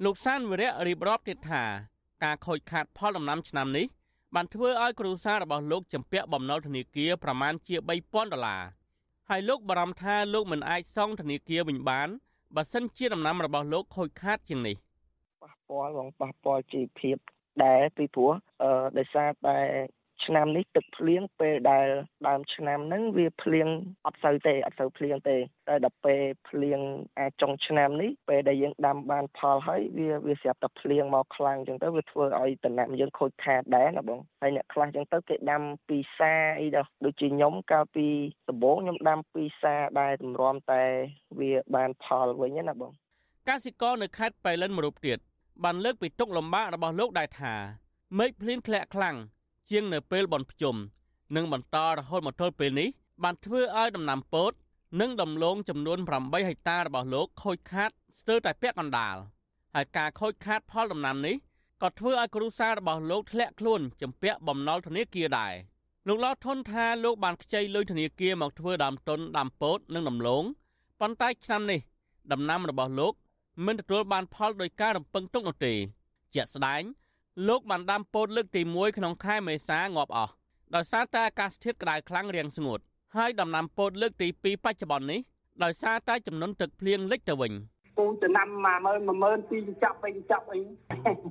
[0.03, 1.63] លោកសានវរៈរៀបរាប់ទៀតថា
[2.23, 3.87] ការខូចខាតផលដំណាំឆ្នាំនេះ
[4.35, 7.75] បានធ្វើឲ្យគ្រួសាររបស់លោកចម្ពាក់បំណុលធនាគារប្រមាណជា
[8.05, 8.63] 3000ដុល្លារ
[9.29, 12.09] ហើយលោកបារម្ភថាលោកមិនអាចសងធនាគារវិញបាន
[12.55, 14.75] បើសិនជាដំណាំរបស់លោកខូចខាតជាងនេះ
[15.43, 17.17] ប៉ះពាល់បងប៉ះពាល់ជីវភាព
[17.63, 18.31] ដែរពីព្រោះ
[18.63, 19.57] អឺដោយសារតែ
[20.25, 21.87] ឆ្នាំនេះទឹកភ្លៀងពេលដែល
[22.27, 23.67] ដើមឆ្នាំហ្នឹងវាភ្លៀង
[24.05, 25.37] អត់សូវទេអត់សូវភ្លៀងទេ
[25.67, 26.79] តែដល់ពេលភ្លៀង
[27.19, 38.07] អាចចុងឆ្នាំនេះពេលដែលយើងដាំបានផលហើយវាវាស្រាប់តែភ្លៀងមកខ្លាំងអញ្ចឹងទៅវាធ្វើឲ្យតំណាំយើងខូចខាតដែរណាបងហើយអ្នកខ្លះអញ្ចឹងទៅគេដាំពីសាអីដល់ដូចជាខ្ញុំកាលពី
[38.49, 40.83] ដំបូងខ្ញុំដាំពីសាដែរទម្រាំតែ
[41.39, 42.91] វាបានផលវិញណាបង
[43.49, 45.17] កសិករនៅខេត្តបៃលិនមួយរូបទៀត
[45.63, 47.53] បានលើកពីទុកលំបាករបស់លោកដែរថា
[48.19, 49.15] មេឃភ្លៀងធ្លាក់ខ្លាំង
[49.71, 50.75] ជាងនៅពេលបន់ភ្ជុំ
[51.35, 52.89] និងបន្តរហូតមកទល់ពេលនេះ
[53.23, 54.51] បានធ្វើឲ្យដំណាំពោត
[55.01, 57.89] និងដំឡូងចំនួន8ហិកតារបស់លោកខូចខាត
[58.19, 59.17] ស្ទើរតែពាក់កណ្ដាល
[59.75, 61.35] ហើយការខូចខាតផលដំណាំនេះ
[61.81, 65.53] ក៏ធ្វើឲ្យគ្រួសាររបស់លោកធ្លាក់ខ្លួនជំពាក់បំណុលធនាគារដែរ
[66.07, 70.43] លោកឡោធនថាលោកបានខ្ចីលុយធនាគារមកធ្វើដើមទុនដាំពោតនិងដំឡូង
[70.99, 71.79] ប៉ុន្តែឆ្នាំនេះ
[72.31, 73.13] ដំណាំរបស់លោក
[73.65, 75.73] មិនទទួលបានផលដោយការរំពឹងទុកនោះទេ
[76.35, 76.83] ជាក់ស្ដែង
[77.45, 80.31] លោកបានដាំពោតលើកទី1ក្នុងខែមេសាងាប់អស់
[80.75, 82.79] ដោយសារតែអាកាសធាតុក្តៅខ្លាំងរាំងស្ងួត
[83.15, 85.19] ហើយដំណាំពោតលើកទី2បច្ចុប្បន្ននេះ
[85.63, 87.51] ដោយសារតែចំនួនទឹកភ្លៀងលិចទៅវិញ
[87.97, 88.47] ពូចំណាំ
[88.85, 90.59] 10000 10000ពីចាប់វិញចាប់អី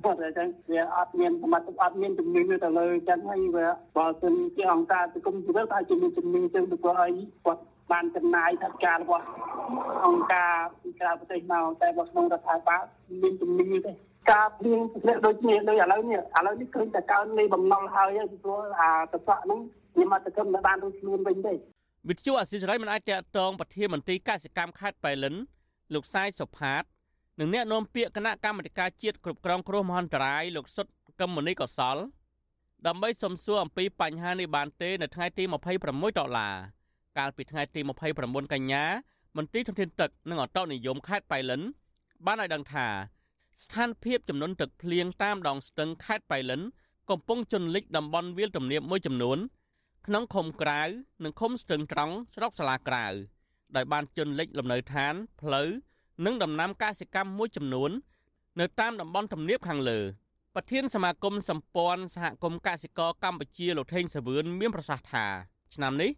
[0.03, 7.09] គាត់អញ្ចឹងវាអត់មានសមត្ថភាពអត់មានជំនាញទៅលើអញ្ចឹងហើយវាបើសិនជាអង្គការសង្គមស៊ីវិលតែជាមានជំនាញចឹងទៅគាត់អី
[7.45, 9.25] គាត់បានចំណាយថវិការបស់
[10.05, 12.81] អង្គការពីក្រៅប្រទេសមកតែបើក្នុងរដ្ឋាភិបាល
[13.21, 13.93] មានជំនាញទេ
[14.31, 19.59] ការព្រៀងធ្លាក់ដូចនេះដូចឥឡូវនេះឥឡូវនេះឃើញតែកើននៃបំណុលហើយពីព្រោះអាតសក់ហ្នឹង
[19.93, 21.53] ខ្ញុំអត់ទៅគិតមិនបានរួចខ្លួនវិញទេ
[22.09, 25.35] វិទ្យុអសិរ័យមិនអាចតតងប្រធានមន្ត្រីកសិកម្មខេត្តបៃលិន
[25.93, 26.83] លោកសាយសុផាត
[27.39, 30.85] និងអ្នកនាំពាក្យគណៈកម្មាធិការជាតិគ្រប់គ្រងគ្រោះមហន្តរាយលោកសុត
[31.21, 31.97] កឹមមនីកសល
[32.87, 35.43] ដើម្បីសំសួរអំពីបញ្ហានេះបានទេនៅថ្ងៃទី
[35.81, 36.55] 26ដុល្លារ
[37.17, 37.81] កាលពីថ្ងៃទី
[38.17, 38.83] 29កញ្ញា
[39.37, 41.61] មន្ត្រីធនធានទឹកនិងអតនិយមខេត្តបៃលិន
[42.25, 42.87] បានឲ្យដឹងថា
[43.63, 46.61] ស្ថានភាពចំនួនទឹកភ្លៀងតាមដងស្ទឹងខេត្តបៃលិន
[47.09, 49.37] កំពុងជន់លិចតំបន់វាលទំនាបមួយចំនួន
[50.07, 50.81] ក្នុងឃុំក្រៅ
[51.23, 53.05] និងឃុំស្ទឹងត្រង់ស្រុកសាលាក្រៅ
[53.75, 55.67] ដោយបានជន់លិចលំនៅឋានផ្លូវ
[56.25, 57.91] និងដំណាំកសិកម្មមួយចំនួន
[58.59, 59.99] នៅតាមតំបន់ទំនាបខាងលើ
[60.55, 65.25] ប្រធានសមាគមសម្ព័ន្ធសហគមន៍កសិករកម្ពុជាលោកថេងសាវឿនមានប្រសាសន៍ថា
[65.75, 66.11] ឆ្នាំនេះ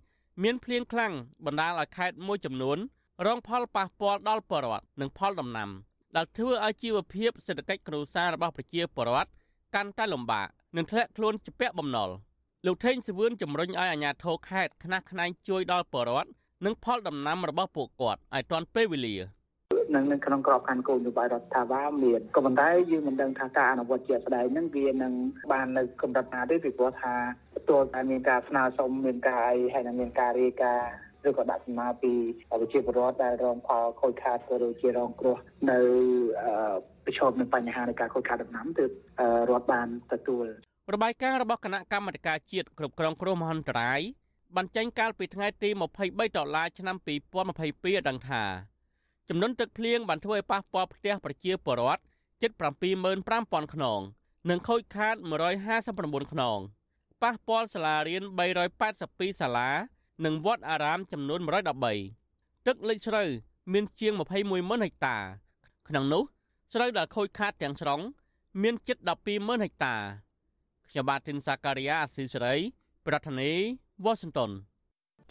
[0.43, 1.13] មានភ្លៀងខ្លាំង
[1.45, 2.77] បណ្ដាលឲ្យខេត្តមួយចំនួន
[3.25, 5.69] រងផលប៉ះពាល់ដល់ប្រជាពលរដ្ឋនិងផលដំណាំ។
[6.15, 9.29] ដែលធ្វើឲ្យជីវភាពសេដ្ឋកិច្ចគ្រួសាររបស់ប្រជាពលរដ្ឋ
[9.75, 12.09] កាន់តែលំបាកនិងធ្លាក់ខ្លួនជាពាក់បំណុល
[12.65, 16.29] លោកថេងសវឿនជំរុញឲ្យអាជ្ញាធរខេត្តខ្នះខ្នែងជួយដល់ពលរដ្ឋ
[16.65, 19.17] និងផលដំណាំរបស់ពួកគាត់ឲ្យទាន់ពេលវេលា
[19.95, 25.13] នឹងនៅក្នុងក្របខ័ណ្ឌគោលនយោបាយរដ្ឋាភិបាលមានក៏ប៉ុន្តែយើងមិនដឹងថាការអនុវត្តជាក់ស្ដែងហ្នឹងវានឹង
[25.51, 27.13] បាននៅកម្រិតណាទេពីព្រោះថា
[27.69, 32.13] ទោះតែមានការស្នើសុំមានការអីហើយនឹងមានការរាយការណ៍ ឬក៏ដាក់សំណើពី
[32.49, 35.37] ប្រជាពលរដ្ឋដែលរងផលខូចខាតក៏ដូចជារងគ្រោះ
[35.71, 35.79] នៅ
[37.05, 38.91] ប្រឈមនឹងបញ្ហានៃការខូចខាតដំណាំទើប
[39.49, 40.45] រដ្ឋបានទទួល
[40.93, 44.01] របាយការណ៍របស់គណៈកម្មាធិការជាតិគ្រប់គ្រងគ្រោះមហន្តរាយ
[44.55, 45.69] បានចេញកាលពីថ្ងៃទី
[46.03, 47.07] 23ដុល្លារឆ្នាំ2022
[47.83, 48.43] ឲ្យដឹងថា
[49.29, 52.01] ចំនួនទឹកភ្លៀងបានធ្វើឲ្យប៉ះពាល់ផ្ទះប្រជាពលរដ្ឋ
[52.41, 52.51] ជិត
[53.13, 54.01] 75000ខ្នង
[54.49, 55.15] និងខូចខាត
[55.73, 56.59] 159ខ្នង
[57.23, 58.23] ប៉ះពាល់សាលារៀន
[58.81, 59.69] 382សាលា
[60.25, 61.39] និងវត្តអារាមចំនួន
[62.03, 63.27] 113ទឹកលិចស្រូវ
[63.73, 65.17] មានជាង21ម៉ឺនហិកតា
[65.87, 66.23] ក្នុងនោះ
[66.73, 67.99] ស្រូវដែលខូចខាតទាំងស្រុង
[68.61, 69.95] មានជិត12ម៉ឺនហិកតា
[70.89, 72.55] ខ្ញុំបាទធីនសាការីយ៉ាអស៊ីសេរី
[73.07, 73.57] ប្រធានាធិ
[74.05, 74.51] បតី Washington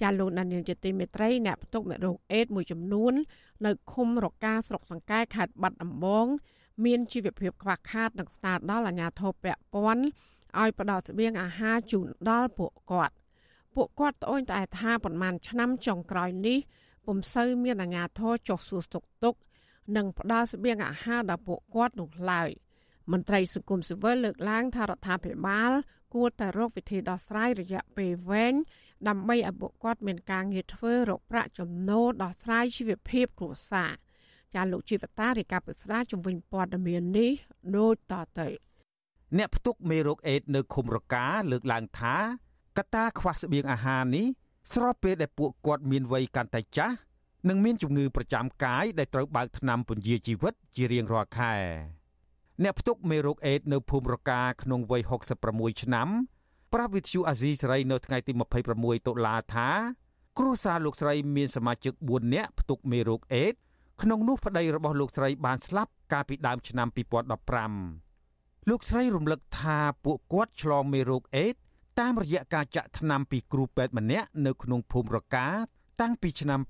[0.01, 3.13] ចាលោកដានៀងជាទីមេត្រីអ្នកផ្ទុកមេរោគអេដមួយចំនួន
[3.67, 6.27] នៅឃុំរកាស្រុកសង្កែខេត្តបាត់ដំបង
[6.85, 10.05] មានជីវភាពខ្វះខាតនិងស្នើដល់អាជ្ញាធរពាក់ព័ន្ធ
[10.61, 13.15] ឲ្យផ្ដល់ស្បៀងអាហារជូនដល់ពួកគាត់
[13.81, 16.59] ពួកគាត់ត្អូញត្អែថាប្រមាណឆ្នាំចុងក្រោយនេះ
[17.07, 19.39] ពុំសូវមានអាជ្ញាធរចុះសួរសុខទុក្ខ
[19.97, 22.51] និងផ្ដល់ស្បៀងអាហារដល់ពួកគាត់នោះឡើយ
[23.13, 25.71] មន្ត្រីសង្គមស៊ីវិលលើកឡើងថារដ្ឋាភិបាល
[26.15, 28.55] គួរតែរកវិធីដោះស្រាយរយៈពេលវែង
[29.09, 33.93] ដើម្បីឲ្យពួកគាត់មានការងារធ្វើរកប្រាក់ចំណូលដោះស្រាយជីវភាពគ្រួសារ
[34.55, 37.31] ចាលោកជីវតារាយការណ៍ពុស្ដាជំវិញព័ត៌មាននេះ
[37.77, 38.49] ដូចតទៅ
[39.39, 42.17] អ្នកផ្ទុកមេរោគអេដនៅឃុំរកាលើកឡើងថា
[42.79, 44.27] កត្តាខ្វះស្បៀងអាហារនេះ
[44.73, 46.97] ស្របពេលដែលពួកគាត់មានវ័យកាន់តែចាស់
[47.49, 51.55] និងមានជំងឺប្រចាំកាយដែលត្រូវបើកថ្នាំពន្យាជីវិតជារៀងរាល់ខែ
[52.63, 55.03] អ្នកផ្ទុកមេរោគអេដនៅភូមិរកាក្នុងវ័យ
[55.43, 56.09] 66ឆ្នាំ
[56.73, 58.33] ប្រាប់វិទ្យុអាស៊ីសេរីនៅថ្ងៃទី
[58.71, 59.69] 26តុលាថា
[60.39, 63.53] គ្រួសារលោកស្រីមានសមាជិក4នាក់ផ្ទុកមេរោគអេដ
[64.03, 66.89] ក្នុងនោះប្តីរបស់លោកស្រីបានស្លាប់កាលពីដើមឆ្នាំ
[67.79, 71.55] 2015លោកស្រីរំលឹកថាពួកគាត់ឆ្លងមេរោគអេដ
[71.99, 75.47] តាមរយៈការចាក់ថ្នាំពីគ្រូពេទ្យម្នាក់នៅក្នុងភូមិរកា
[76.01, 76.61] តាំងពីឆ្នាំ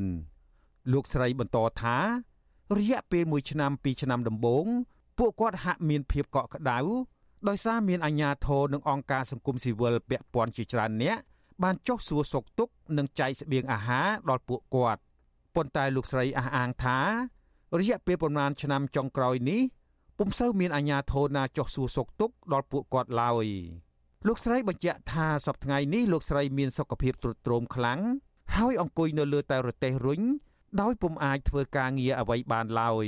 [0.00, 1.96] 2014លោកស្រីបន្តថា
[2.78, 4.66] រយៈពេល1ឆ្នាំ2ឆ្នាំដំបូង
[5.18, 6.78] ពួកគាត់ហាក់មានភាពកក់ក្ដៅ
[7.48, 11.18] ដោយសារមានអាជ្ញាធរនិងអង្គការសង្គមស៊ីវិលពាក់ព័ន្ធជាច្រើនអ្នក
[11.62, 15.00] បានចុះសួរសុខទុក្ខនិងចែកស្បៀងអាហារដល់ពួកគាត់
[15.54, 16.98] ប៉ុន្តែលោកស្រីអះអាងថា
[17.78, 19.60] រយៈពេលប្រមាណឆ្នាំចុងក្រោយនេះ
[20.18, 23.46] ពុំសូវមានអាជ្ញាធរណាចុះសួរសុខទុក្ខដល់ពួកគាត់ឡើយ
[24.26, 28.00] លោកស្រីបញ្ជាក់ថាសប្តាហ៍នេះលោកស្រីមានសុខភាពទ្រុឌទ្រោមខ្លាំង
[28.56, 30.20] ហើយអង្គុយនៅលើតែរទេះរុញ
[30.80, 33.06] ដោយពុំអាចធ្វើការងារអ្វីបានឡើយ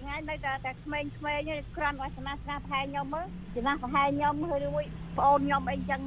[0.00, 3.26] ថ្ងៃនៅតែតែក្មេងៗគ្រាន់តែស្នាស្នាប្រហែលខ្ញុំមើល
[3.56, 4.34] ស្នាប្រហែលខ្ញុំ
[4.66, 4.86] ឬមួយ
[5.18, 6.02] ប្អូនខ្ញុំអីចឹង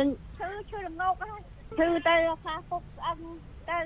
[0.00, 0.08] នឹង
[0.38, 1.40] ឈឺឈឺរងោកហ្នឹង
[1.78, 3.18] ឈឺទៅខ្លះពុកស្អឹង
[3.70, 3.78] ទៅ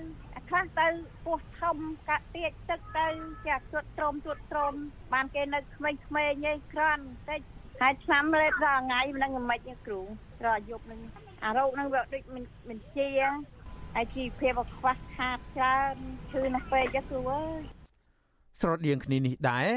[0.49, 0.87] ខ្លះទៅ
[1.25, 1.77] ពោះធំ
[2.09, 3.07] កាក់ទៀកទឹកទៅ
[3.47, 4.75] ចាក់ chuột ត្រោម chuột ត្រោម
[5.13, 7.41] បានគេនៅក្មេងៗឯងគ្រាន់តិច
[7.83, 10.01] ហើយឆ្នាំលេបដល់ថ្ងៃហ្នឹងមិនគ្រូ
[10.41, 11.01] ត្រយប់ហ្នឹង
[11.45, 13.09] អារោគហ្នឹងវាដូចមិនមិនជា
[13.95, 15.95] ហើយជីវភាពក៏ខ្វះខាតច្រើន
[16.31, 17.61] ឈឺណាស់ពេកចាគ្រូអើយ
[18.61, 19.69] ស្រដៀងគ្នានេះដែរ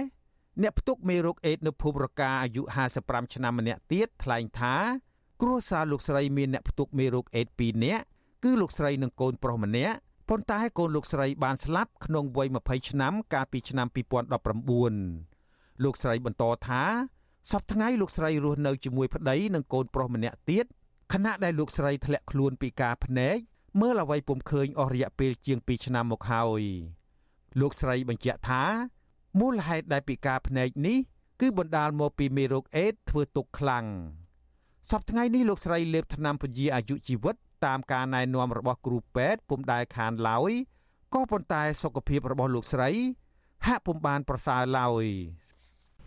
[0.61, 2.63] អ្នកផ្ទុកមេរោគអេដនៅភូមិរកាអាយុ
[2.97, 4.75] 55ឆ្នាំម្នាក់ទៀតថ្លែងថា
[5.41, 8.03] គ្រួសារលោកស្រីមានអ្នកផ្ទុកមេរោគអេដ2នាក់
[8.43, 9.95] គឺលោកស្រីនិងកូនប្រុសម្នាក់
[10.29, 13.87] ប៉ុន្តែកូនលោកស្រីបានស្លាប់ក្នុងវ័យ20ឆ្នាំកាលពីឆ្នាំ
[14.91, 16.83] 2019លោកស្រីបន្តថា
[17.51, 20.65] សប្តាហ៍ថ្ងៃលោកស្រីរស់នៅជាមួយប្តីនិងកូនប្រុសម្នាក់ទៀត
[21.13, 23.37] ខណៈដែលលោកស្រីធ្លាក់ខ្លួនពីការភ្នែក
[23.81, 26.63] មើលអ្វីពុំឃើញអស់រយៈពេលជាង2ឆ្នាំមកហើយ
[27.59, 28.63] លោកស្រីបញ្ជាក់ថា
[29.39, 30.97] មូលហេតុដែលពិការភ្នែកនេះ
[31.41, 33.85] គឺបណ្ដាលមកពីមេរោគអេដធ្វើទុកខ្លាំង
[34.91, 37.35] សប្តាហ៍នេះលោកស្រីលេបថ្នាំពជាអាយុជីវិត
[37.65, 40.51] តាមការណែនាំរបស់គ្រូពេទ្យពុំដែលខានឡើយ
[41.13, 42.89] ក៏ប៉ុន្តែសុខភាពរបស់លោកស្រី
[43.67, 45.05] ហាក់ពុំបានប្រសើរឡើយ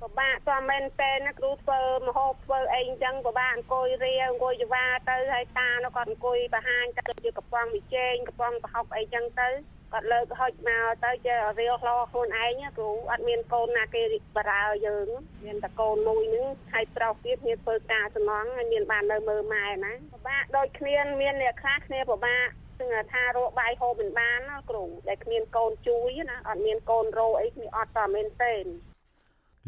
[0.02, 9.48] ពិបាកក៏មែនតែណាគ្រូធ្វើមហូបធ្វើអីអញ្ចឹងពិបាកអង្គុយរៀអង្គុយចវាទៅហើយតានោះគាត់អង្គុយបង្ហាញទៅជាកំប៉ុងវិជែងកំប៉ុងប្រហុកអីអញ្ចឹងទៅ
[9.92, 14.02] គាត់លើកហុចមកទៅជារៀលហលោខ្លួនឯងគ្រូអត់មានកូនណាគេ
[14.36, 15.06] បារើយើង
[15.44, 22.46] មានតែកូនមួយនឹងហើយប្រុសទៀតគ្នាធ្វើការសំណងហើយមានបាននៅមើលម៉ែណាពិបាកដូចគ្នាមានអ្នកខ្លះគ្នាពិបាក
[22.78, 28.54] ซึ่งថារកបាយហូបមិនបានណាគ្រូដែលគ្មានកូនជួយណាអត់មានកូនរោអីគ្នាអត់តែមែនទេ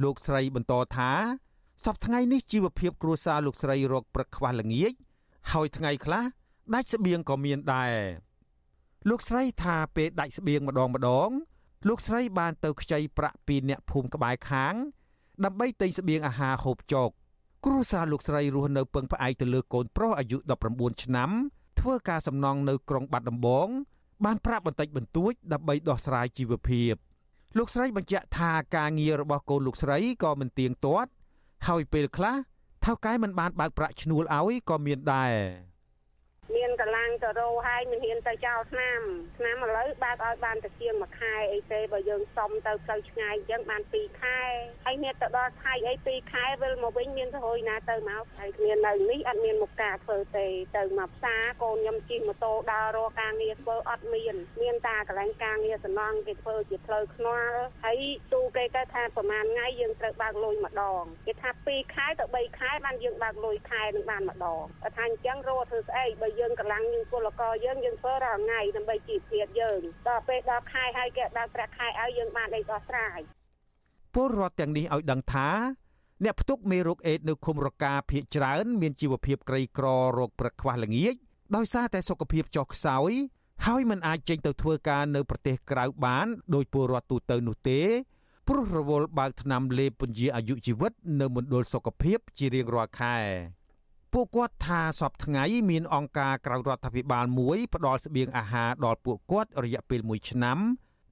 [0.03, 1.11] លោកស្រីបន្តថា
[1.85, 4.93] សប្តាហ៍នេះជីវភាពគ្រួសារលោកស្រីរកព្រឹកខ្វះល្ងាច
[5.53, 6.25] ហើយថ្ងៃខ្លះ
[6.75, 7.95] ដាច់ស្បៀងក៏មានដែរ
[9.09, 11.31] លោកស្រីថាពេលដាច់ស្បៀងម្ដងម្ដង
[11.89, 14.75] លោកស្រីបានទៅខ្ចីប្រាក់ពីអ្នកភូមិក្បែរខាង
[15.45, 17.09] ដើម្បីទិញស្បៀងអាហារហូបចុក
[17.65, 20.39] គ្រួសារលោកស្រីរស់នៅពឹងផ្អែកទៅលើកូនប្រុសអាយុ
[20.71, 21.31] 19ឆ្នាំ
[21.81, 23.69] ធ្វើការសំណង់នៅក្រុងបាត់ដំបង
[24.25, 26.95] បានប្រាក់បន្តិចបន្តួចដើម្បីដោះស្រាយជីវភាព
[27.59, 31.11] លោកស្រីបញ្ជាក់ថាការងាររបស់កូនលោកស្រីក៏មិនទៀងទាត់
[31.69, 32.35] ហើយពេលខ្លះ
[32.85, 35.35] ថៅកែមិនបានបើកប្រាក់ឈ្នួលឲ្យក៏មានដែរ
[36.59, 39.01] មានកម្លាំងទៅរោហើយមិនហ៊ានទៅចោលឆ្នាំ
[39.39, 44.41] ឆ្នាំឥឡូវបើកឲ្យបានតែជាងមួយខែអីទេបើយើងសុំទៅផ្លូវឆ្ងាយអញ្ចឹងបាន2ខែ
[44.85, 50.47] ហើយមានទៅដល់ខែអី2ខែវិលមកវិញមានទៅហួយណាទៅមកហើយគ្នានៅនេះអត់មានមកការធ្វើទេ
[50.77, 58.01] ទៅមកផ្សារកូនខ្ញុំជិះម៉ូតូដើររកការងារធ្វើអត់មានមានតាកន្លែងការងារសំណងគេធ្វើជាផ្លូវខ្នាល់ហើយ
[58.33, 73.21] ទូគេទៅថាប្រហែលថ្ងៃយើងត្រូវបើកលុយម្ដងគេថា2ខែទៅ3ខែបានយើងបើកលុយខែនឹងបានម្ដងតែថាអញ្ចឹងរកធ្វើស្អីបើយើងកម្លាំងយើងពលករយើងយើងធ្វើរាល់ថ្ងៃដើម្បីជីវភាពយើងដល់ពេលដល់ខែហើយគេដល់ប្រាក់ខែឲ្យយើងបានអីដោះស្រាយ
[74.15, 75.49] ពលរដ្ឋទាំងនេះឲ្យដឹងថា
[76.25, 79.87] អ្នកផ្ទុកមេរោគអេដនៅឃុំរកាភៀកច្រើន មានជីវភាពក្រីក្រ
[80.19, 81.15] រោគព្រឹកខ្វះល្ងាច
[81.57, 83.13] ដោយសារតែសុខភាពចុះខ្សោយ
[83.67, 87.81] ហើយមិនអាចចេញទៅធ្វើការនៅប្រទេសក្រៅបានដោយពលរដ្ឋទូទៅនោះទេ
[88.49, 93.17] ព្រោះរវល់បើកថ្នាំលេបពន្យាអាយុជីវិត នៅមណ្ឌលសុខភាពជារៀងរាល់ខែ
[94.13, 100.59] ពួកគាត់ថាសពថ្ងៃមានអង្គការក្រៅរដ្ឋាភិបាលមួយផ្ដល់ស្បៀងអាហារដល់ពួកគាត់រយៈពេល1ឆ្នាំ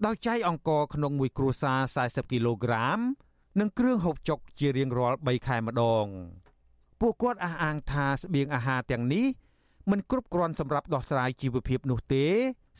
[0.07, 2.99] ដោយចែកអង្គក្នុងមួយគ្រួសារ40គីឡូក្រាម
[3.61, 6.07] និងគ្រឿងហូបចុកជារៀងរាល់3ខែម្ដង
[7.01, 9.27] ពួកគាត់អះអាងថាស្បៀងអាហារទាំងនេះ
[9.91, 12.27] មិនគ្រប់គ្រាន់សម្រាប់ដោះស្រាយជីវភាពនោះទេ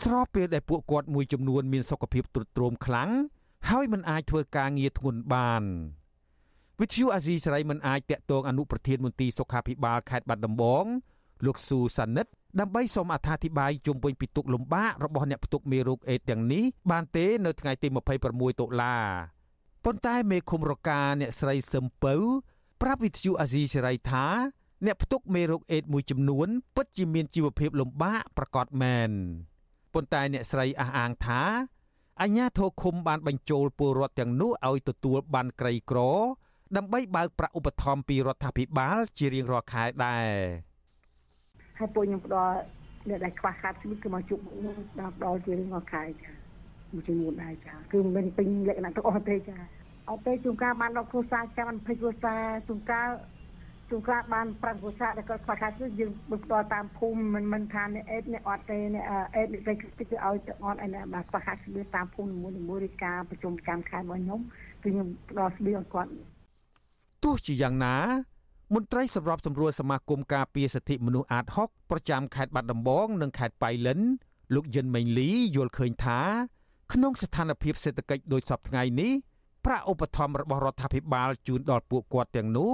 [0.05, 3.11] ស្របពេលដែលពួកគាត់មួយចំនួនមានសុខភាពទ្រុឌទ្រោមខ្លាំង
[3.71, 5.63] ហើយមិនអាចធ្វើការងារធ្ងន់បាន
[6.81, 10.85] វិទ្យុអាស៊ីសេរីមិនអាចតាក់ទងអនុប្រធានមន្ទីរសុខាភិបាលខេត្តបាត់ដំបង
[11.47, 12.27] លោកស៊ូសានិត
[12.61, 17.89] ដើម្បីសូមអត្ថាធិប្បាយជុំវិញពីទុកលំបាករបស់អ្នកផ្ទុកមេរោគអេដទាំងនេះបានទេនៅថ្ងៃទី
[18.25, 18.97] 26តុលា
[19.85, 22.15] ប៉ុន្តែមេឃុំរកាអ្នកស្រីសឹមពៅ
[22.83, 24.27] ប្រាប់វិទ្យុអាស៊ីសេរីថា
[24.87, 29.11] អ្នកផ្ទុកមេរោគអេដមួយចំនួនពិតជាមានជីវភាពលំបាកប្រកបមែន
[29.95, 31.43] ប៉ុន្តែអ្នកស្រីអះអាងថា
[32.23, 36.01] អញ្ញាធរឃុំបានបញ្ចូលពលរដ្ឋទាំងនោះឲ្យទទួលបានក្រីក្រ
[36.75, 40.29] ដើម្បីបើកប្រាក់ឧបត្ថម្ភពីរដ្ឋាភិបាល ជារៀងរាល់ខែដែរ
[41.79, 42.57] ហើយពួកខ្ញុំផ្ដល់
[43.09, 46.33] អ្នកដែលខ្វះខាតជីវិតគឺមកជួបខ្ញុំដល់ដល់ជារៀងរាល់ខែចា
[46.93, 49.57] មួយចំនួនដែរចាគឺមិនពេញលក្ខណៈទាំងអស់ទេចា
[50.11, 53.09] អត់ទេជួនកាលបានដល់គ្រួសារចាំបាន20គ្រួសារជួនកាល
[53.91, 59.05] ជួនកាលបាន5គ្រួសារដែលគាត់ខ្វះខាតគឺយើងបើផ្ដល់តាមភូមិមិនមិនថាអ្នកអេតអ្នកអត់ទេអ្នក
[59.35, 64.41] អេតអ្នកទៅគឺឲ្យទៅអត់ឯណាបាទខ្វះខាតស្បៀងតាមភូមិនីមួយៗឬការប្រជុំកម្មខែរបស់ខ្ញុំ
[64.83, 66.11] គឺខ្ញុំផ្ដល់ស្បៀងឲ្យគាត់
[67.25, 67.97] ទោះជាយ៉ាងណា
[68.75, 74.01] មន្ត្រីសម្របសម្រួលសមាគមការពារសិទ្ធិមនុស្សអាត6ប្រចាំខេត្តបាត់ដំបងនិងខេត្តបៃលិន
[74.55, 76.21] លោកយិនមេងលីយល់ឃើញថា
[76.93, 79.13] ក្នុងស្ថានភាពសេដ្ឋកិច្ចដូចសពថ្ងៃនេះ
[79.65, 82.73] ប្រាក់ឧបត្ថម្ភរបស់រដ្ឋាភិបាលជូនដល់ពួកគាត់ទាំងនោះ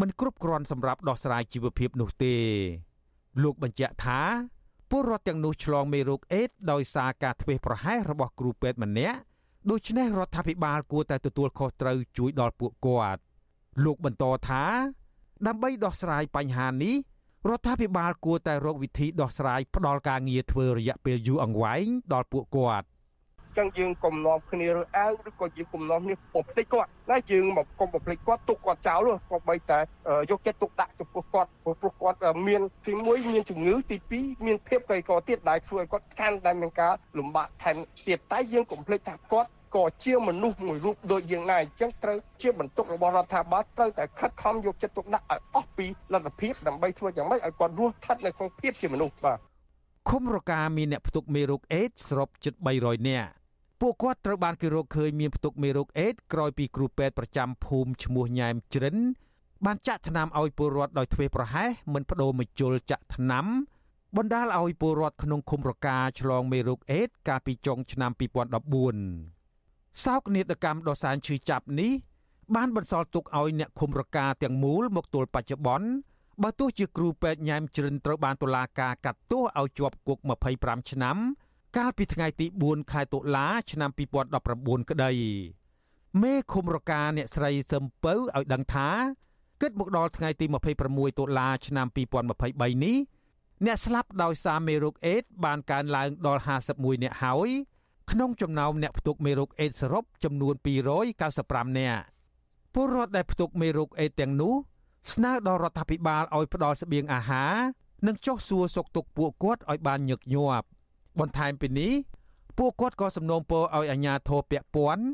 [0.00, 2.34] មិនគ្រប់គ្រាន់សម្រាប់ដោះស្រាយជីវភាពនោះទេ
[3.42, 4.20] លោកបញ្ជាក់ថា
[4.90, 9.18] ពលរដ្ឋទាំងនោះឆ្លងមេរោគអេដដោយសារការធ្វេសប្រហែសរបស់គ្រូពេទ្យម្នាក់
[9.70, 13.20] ដូច្នេះរដ្ឋាភិបាលគួរតែទទួលខុសត្រូវជួយដល់ពួកគាត់
[13.84, 14.64] លោកបន្តថា
[15.46, 16.96] ដើម្បីដោះស្រាយបញ្ហានេះ
[17.48, 22.86] រដ្ឋាភិបាលគួរតែរកវិធីដោះស្រាយផ្ដល់ការងារធ្វើរយៈពេលយូរអង្វែងដល់ពួកគាត់
[23.58, 29.78] ចឹងយើងកុំនាំគ្នារើសអើងឬក៏យើងកុំនាំគ្នាបំភ្លេចគាត់ណាយើងមកកុំបំភ្លេចគាត់ទុកគាត់ចោលក៏បីតែ
[30.30, 49.38] យកចិត្តទុកដាក់ចំពោះគាត់ព្រោះគាត់មានទី1មានជំងឺទី2មានភាពក្រីក្រទៀតដែលធ្វើឲ្យគាត់កាន់តែមានការលំបាកថែមទៀតតែយើងកុំភ្លេចថាគាត់ ក៏ជាមនុស្សមួយរូបដូចយើងដែរអញ្ចឹងត្រូវជាបន្ទុករបស់រដ្ឋាភិបាលត្រូវតែខិតខំយកចិត្តទុកដាក់ឲ្យអស់ពីលទ្ធភាពដើម្បីធ្វើយ៉ាងម៉េចឲ្យគាត់រស់ស្ថិតនៅក្នុងភាពជាមនុស្សបាទ
[50.10, 53.30] ឃុំរកាមានអ្នកផ្ទុកមេរោគអេដសរុបជិត300នាក់
[53.80, 58.96] ពួកគាត់ត្រូវបានគេរកឃើញមានផ្ទុកមេរោគអេដក្រោយពីគ្រូពេទ្យប្រចាំភូមិឈ្មោះញ៉ែមជ្រិន
[59.66, 63.46] បានចាក់ថ្នាំឲ្យពលរដ្ឋដោយធ្វេសប្រហែសមិនបដូរមជុលចាក់ថ្នាំ
[64.16, 69.43] បណ្ដាលឲ្យពលរដ្ឋក្នុងឃុំរកាឆ្លងមេរោគអេដកាលពីចុងឆ្នាំ2014
[70.02, 71.92] សោកនាដកម្មដ៏សែនឈឺចាប់នេះ
[72.54, 75.88] បានបន្សល់ទុកឲ្យអ្នកឃុំរកាទាំងមូលមកទល់បច្ចុប្បន្ន
[76.42, 80.18] បើទោះជាគ្រូពេទ្យញ៉ែមជ្រិនត្រូវបានតុលាការកាត់ទោសឲ្យជាប់គុក
[80.54, 81.16] 25ឆ្នាំ
[81.76, 83.90] កាលពីថ្ងៃទី4ខែតុលា ឆ្នាំ
[84.40, 85.12] 2019ក្តី
[86.22, 88.88] មេឃុំរកាអ្នកស្រីសឹមពៅឲ្យដឹងថា
[89.62, 90.46] គិតមកដល់ថ្ងៃទី
[90.82, 92.96] 26តុលាឆ្នាំ2023នេះ
[93.64, 97.50] អ្នកស្លាប់ដោយសារមេរោគអេដបានកើនឡើងដល់51អ្នកហើយ
[98.10, 100.54] ក្នុងចំណោមអ្នកផ្ទុកមេរោគអេដសរុបចំនួន
[101.16, 102.02] 295នាក់
[102.74, 104.54] ពលរដ្ឋដែលផ្ទុកមេរោគអេដទាំងនោះ
[105.12, 107.54] ស្នើដល់រដ្ឋាភិបាលឲ្យផ្ដល់ស្បៀងអាហារ
[108.06, 110.66] និងចុះសួរសុខទុក្ខពួកគាត់ឲ្យបានញឹកញាប់
[111.20, 111.92] បន្ថែមពីនេះ
[112.58, 115.04] ពួកគាត់ក៏សំណូមពរឲ្យអាជ្ញាធរពាក់ព័ន្ធ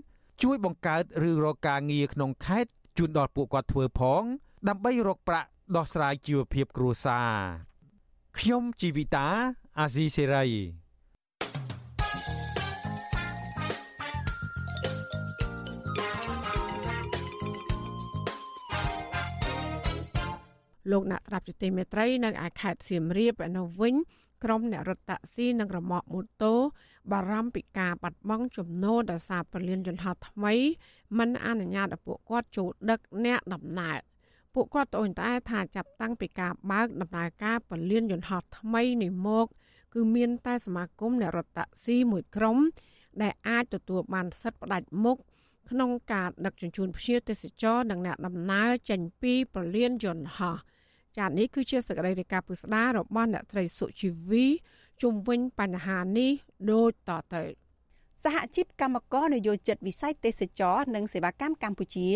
[0.43, 4.23] ជួយបង្កើតឬរកការងារក្នុងខេត្តជូនដល់ពួកគាត់ធ្វើផង
[4.69, 7.33] ដើម្បីរកប្រាក់ដោះស្រាយជីវភាពគ្រួសារ
[8.39, 9.27] ខ្ញុំជីវិតា
[9.81, 10.45] អាស៊ីសេរី
[20.91, 23.95] លោកអ្នកត្រាប់ជទីមេត្រីនៅឯខេត្តសៀមរាបឯនោះវិញ
[24.45, 26.55] ក្រុមអ្នករត់តាក់ស៊ីនិងរមាក់ម៉ូតូ
[27.13, 30.55] បារម្ភពីការបាត់បង់ចំណូលដោយសារពលានយន្តហោះថ្មី
[31.19, 33.99] មិនអនុញ្ញាតឲ្យពួកគាត់ចូលដឹកអ្នកដំណើរ
[34.55, 39.47] ពួកគាត់ត្អូញត្អែថាចាប់តាំងពីការបើកដំណើរការពលានយន្តហោះថ្មីនេះមក
[39.95, 42.59] គឺមានតែសមាគមអ្នករត់តាក់ស៊ីមួយក្រុម
[43.23, 45.19] ដែលអាចទទួលបានសិទ្ធិផ្ដាច់មុខ
[45.71, 50.57] ក្នុងការដឹកជញ្ជូនភ្ញៀវទេសចរនិងអ្នកដំណើរចេញពីពលានយន្តហោះ
[51.21, 54.47] ចា៎នេះគឺជាសកម្មភាពពុស្ដារបស់អ្នកត្រីសុជីវី
[55.03, 56.31] ជុំវិញបញ្ហានេះ
[56.71, 57.43] ដូចតទៅ
[58.25, 62.09] សហជីពកម្មករនយោជិតវិស័យទេសចរនិងសេវាកម្មកម្ពុជា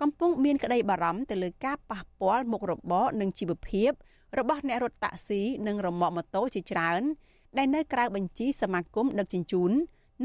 [0.00, 3.90] កំពុងមានក្តីបារម្ភទៅលើការប៉ះពាល់មុខរបរនិងជីវភាព
[4.38, 7.02] របស់អ្នករត់តាក់ស៊ីនិងរមាក់ម៉ូតូជាច្រើន
[7.58, 9.72] ដែលនៅក្រៅបញ្ជីសមាគមដឹកជញ្ជូន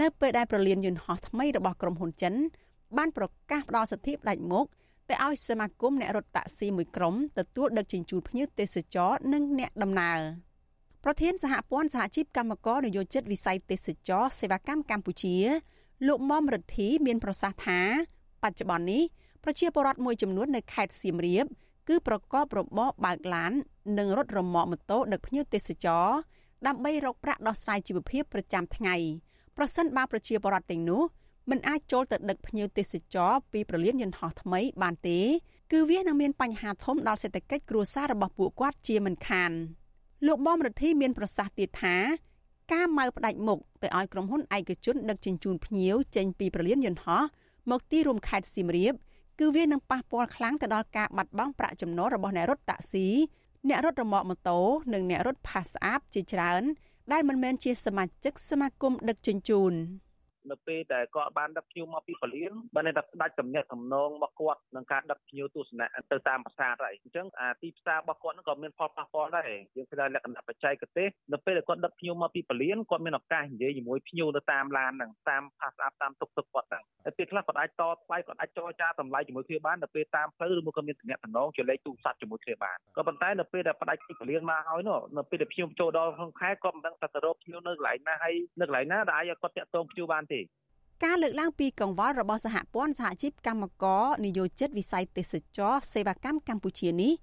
[0.01, 2.33] នៅពេលដែលប្រលានយន្តហោះថ្មីរបស់ក្រុមហ៊ុនចិន
[2.97, 4.65] បានប្រកាសផ្ដល់សិទ្ធិផ្ដាច់មុខ
[5.09, 10.19] ទៅឲ្យសមាគមអ្នករត់តាក់ស៊ីមួយក្រុមទទួលដឹកជញ្ជូនភ្ញៀវទេសចរនិងអ្នកដំណើរ
[11.03, 15.35] ប្រធានសហព័ន្ធសហជីពកម្មករនយោជិតវិស័យទេសចរសេវាកម្មកម្ពុជា
[16.07, 17.79] លោកមុំរិទ្ធីមានប្រសាសន៍ថា
[18.43, 19.03] បច្ចុប្បន្ននេះ
[19.43, 21.45] ប្រជាពលរដ្ឋមួយចំនួននៅខេត្តសៀមរាប
[21.89, 23.51] គឺប្រកបរបរបើកឡាន
[23.97, 26.07] និងរត់រមាក់ម៉ូតូដឹកភ្ញៀវទេសចរ
[26.67, 28.95] ដើម្បីរកប្រាក់ដោះស្រាយជីវភាពប្រចាំថ្ងៃ
[29.57, 31.01] ប្រសិនបើប្រជាពលរដ្ឋទាំងនោះ
[31.49, 35.19] មិនអាចចូលទៅដឹកភ្ញៀវទេសចរពីប្រលានយន្តហោះថ្មីបានទេ
[35.71, 39.51] គឺវានឹងមានបញ្ហាធំដល់សេដ្ឋកិច្ចគ្រួសាររបស់ពួកគាត់ជាមិនខាន
[40.27, 41.95] លោកបំរិទ្ធីមានប្រសាសន៍ទៀតថា
[42.73, 47.23] ការម៉ៅផ្ដាច់មុខទៅឲ្យក្រុមហ៊ុនឯកជនដឹកជញ្ជូនភ្ញៀវចេញពីប្រលានយន្តហោះ
[47.71, 48.93] មកទីរួមខេត្តសៀមរាប
[49.39, 53.07] គឺវានឹងប៉ះពាល់ខ្លាំងទៅដល់ការបាត់បង់ប្រាក់ចំណូលរបស់អ្នករត់តាក់ស៊ី
[53.67, 54.59] អ្នករត់រមាក់ម៉ូតូ
[54.93, 56.63] និងអ្នករត់ផាសស្អាបជាច្រើន
[57.11, 59.73] ដែលមិនមែនជាសមាជិកសមាគមដឹកជញ្ជូន។
[60.51, 90.32] នៅពេលដែលគាត់បានដឹកភ្ញៀវមកពីពលានបានតែផ្ដាច់ទំនាក់ទំនងរបស់គាត់នឹងការដឹកភ្ញៀវទស្សនៈទៅតាមប្រាសាទហើយអញ្ចឹងអាទីផ្សាររបស់គាត់ហ្នឹងក៏មានផលប៉ះពាល់ដែរយើងឃើញលក្ខណៈបច្ចេកទេសនៅពេលដែលគាត់ដឹកភ្ញៀវមកពីពលានគាត់មានឱកាសនិយាយជាមួយភ្ញៀវនៅតាមឡានហ្នឹងតាមផាសអាប់តាមទុកទឹកគាត់ហ្នឹងហើយពេលខ្លះគាត់អាចតថ្លៃគាត់អាចចរចាតម្លៃជាមួយគ្នាបាននៅពេលតាមផ្លូវឬមួយក៏មានទំនាក់ទំនងជាលេខទូរស័ព្ទជាមួយគ្នាបានក៏ប៉ុន្តែនៅពេលដែលផ្ដាច់ពីពលានមកហើយនោះនៅពេលដែលភ្ញៀវចូលដល់ក្នុងខែគាត់មិនដឹងថាទៅរកភ្ញៀវនៅកន្លែងណាហើយនៅកន្លែងណាដែលអាចគាត់តាក់ទងភ្ញៀវបានទេ
[91.03, 97.13] ការលើកឡើងពីកង្វល់របស់សហព័ន្ធសហជីពកម្មករនយោជិតវិស័យទេសចរសេវាកម្មកម្ពុជានេះ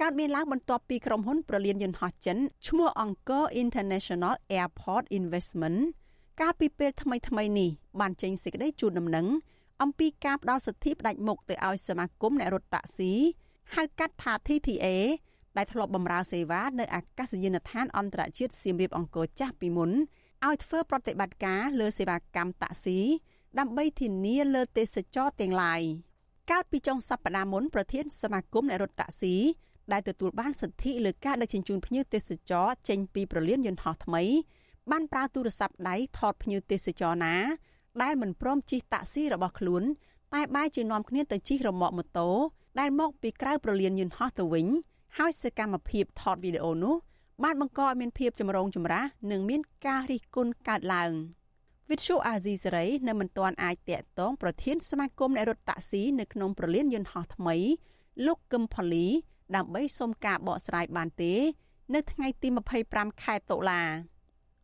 [0.00, 5.78] កើតមានឡើងបន្ទាប់ពីក្រុមហ៊ុនប្រលានយន្តហោះចិនឈ្មោះ Angkor International Airport Investment
[6.40, 9.26] កាលពីពេលថ្មីថ្មីនេះបានចេញសេចក្តីជូនដំណឹង
[9.82, 13.12] អំពីការផ្ដល់សិទ្ធិផ្ដាច់មុខទៅឲ្យសមាគមអ្នករត់តាក់ស៊ី
[13.74, 14.86] ហៅកាត់ថា TTA
[15.56, 19.90] ដែលធ្លាប់បម្រើសេវានៅអាកាសយានដ្ឋានអន្តរជាតិសៀមរាបអង្គរចាស់ពីមុន
[20.46, 22.98] ឲ្យធ្វើប្រតិបត្តិការលើសេវាកម្មតាក់ស៊ី
[23.58, 25.80] ដើម្បីធានាលើទេសចរទាំងឡាយ
[26.50, 29.36] កាលពីចុងសប្តាហ៍មុនប្រធានសមាគមអ្នករត់តាក់ស៊ី
[29.92, 34.22] ដែលទទួលបានសិទ្ធិលើការដឹកជញ្ជូនភ្ញៀវទេសចរចេញពីប្រលានយន្តហោះថ្មី
[34.90, 37.34] បានប្រើទូរស័ព្ទដៃថតភ្ញៀវទេសចរណា
[38.02, 39.82] ដែលមិនព្រមជិះតាក់ស៊ីរបស់ខ្លួន
[40.34, 42.28] តែបែរជានាំគ្នាទៅជិះរមាក់ម៉ូតូ
[42.80, 44.66] ដែលមកពីក្រៅប្រលានយន្តហោះទៅវិញ
[45.18, 46.94] ហើយសកម្មភាពថតវីដេអូនោះ
[47.44, 51.12] បានបង្កឲ្យមានភាពចម្រូងចម្រាសនិងមានការរិះគន់កើតឡើង
[51.90, 57.56] វិទ្យុអាស៊ីសេរីនៅមិនទាន់អាចតាក់ទងប្រធានសមាគមអ្នករត់តាក់ស៊ីនៅក្នុងប្រលានយន្តហោះថ្មី
[58.26, 59.06] លោកកឹមផូលី
[59.56, 61.34] ដើម្បីសុំការបកស្រាយបានទេ
[61.94, 62.48] នៅថ្ងៃទី
[62.86, 63.82] 25ខែតុលា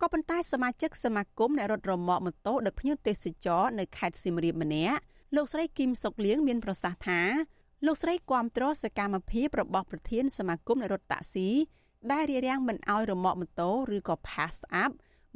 [0.00, 4.98] ក៏ប៉ុន្តែសមាជិកសមាគមអ្នករត់រមាក់ម៉ូតូដឹកភ្ញៀវទេសចរនៅខេត្តសៀមរាបម្នាក់
[5.36, 7.20] លោកស្រីគឹមសុកលៀងមានប្រសាសន៍ថា
[7.86, 11.48] លោកស្រីគាំទ្រសកម្មភាពរបស់ប្រធានសមាគមអ្នករត់តាក់ស៊ី
[12.12, 14.90] ដែលរារាំងមិនឲ្យរមាក់ម៉ូតូឬក៏ pass up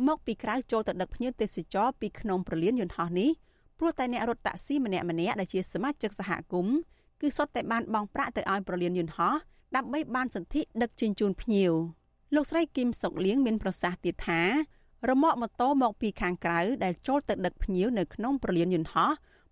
[0.06, 3.30] មកពីក្រៅចូលទៅដឹកភ្ញៀវទេសចរពីក្នុងប្រលានយន្តហោះនេះ
[3.78, 6.76] ព្រោះតែអ្នករត់តាក់ស៊ីម្នាក់ម្នាក់ដែលជាសមាជិកសហគមន៍
[7.20, 9.34] គឺសុទ្ធតែបានបង់ប្រាក់ទៅឲ្យប្រលានយន្តហោះ
[9.76, 11.72] ដើម្បីបានសន្ធិដឹកជញ្ជូនភ្ញៀវ
[12.34, 14.42] លោកស្រីគឹមសុកលៀងមានប្រសាសន៍ទៀតថា
[15.08, 19.10] រមាក់ម៉ូតូមកពីខាងក្រៅដែលចូលទៅដឹកភ្ញៀវនៅក្នុងប្រលានយន្តហោះ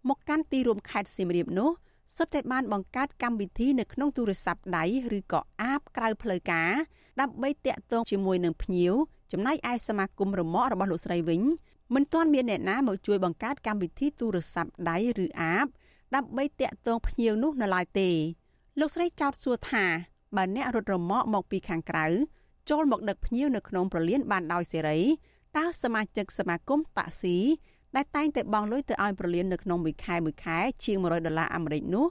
[0.09, 1.71] មកកាន់ទីរួមខេត្តសៀមរាបនោះ
[2.17, 4.85] សុទ្ធតែបានបង្កើតកម្មវិធីនៅក្នុងទូរស័ព្ទដៃ
[5.19, 6.73] ឬក៏អាបក្រៅផ្លូវការ
[7.21, 8.95] ដើម្បីតាក់ទងជាមួយនឹងភ្ញៀវ
[9.33, 11.43] ចំណែកឯសមាគមរមាក់របស់លោកស្រីវិញ
[11.95, 15.67] មិនទាន់មានអ្នកណាមកជួយបង្កើតកម្មវិធីទូរស័ព្ទដៃឬអាប
[16.15, 18.11] ដើម្បីតាក់ទងភ្ញៀវនោះនៅឡើយទេ
[18.81, 19.85] លោកស្រីចោទសួរថា
[20.37, 22.07] បើអ្នករត់រមាក់មកពីខាងក្រៅ
[22.71, 25.01] ចូលមកដឹកភ្ញៀវនៅក្នុងប្រលានបានដោយសេរី
[25.57, 27.37] តើសមាជិកសមាគមតាក់ស៊ី
[27.97, 32.07] ដែលតែងតែបង់លុយទៅឲ្យប្រលាននៅក្នុងមួយខែមួយខែជាង100ដុល្លារអាមេរិកនោះ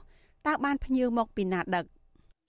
[0.46, 1.84] តើបានភ្ញៀវមកពីណាដឹក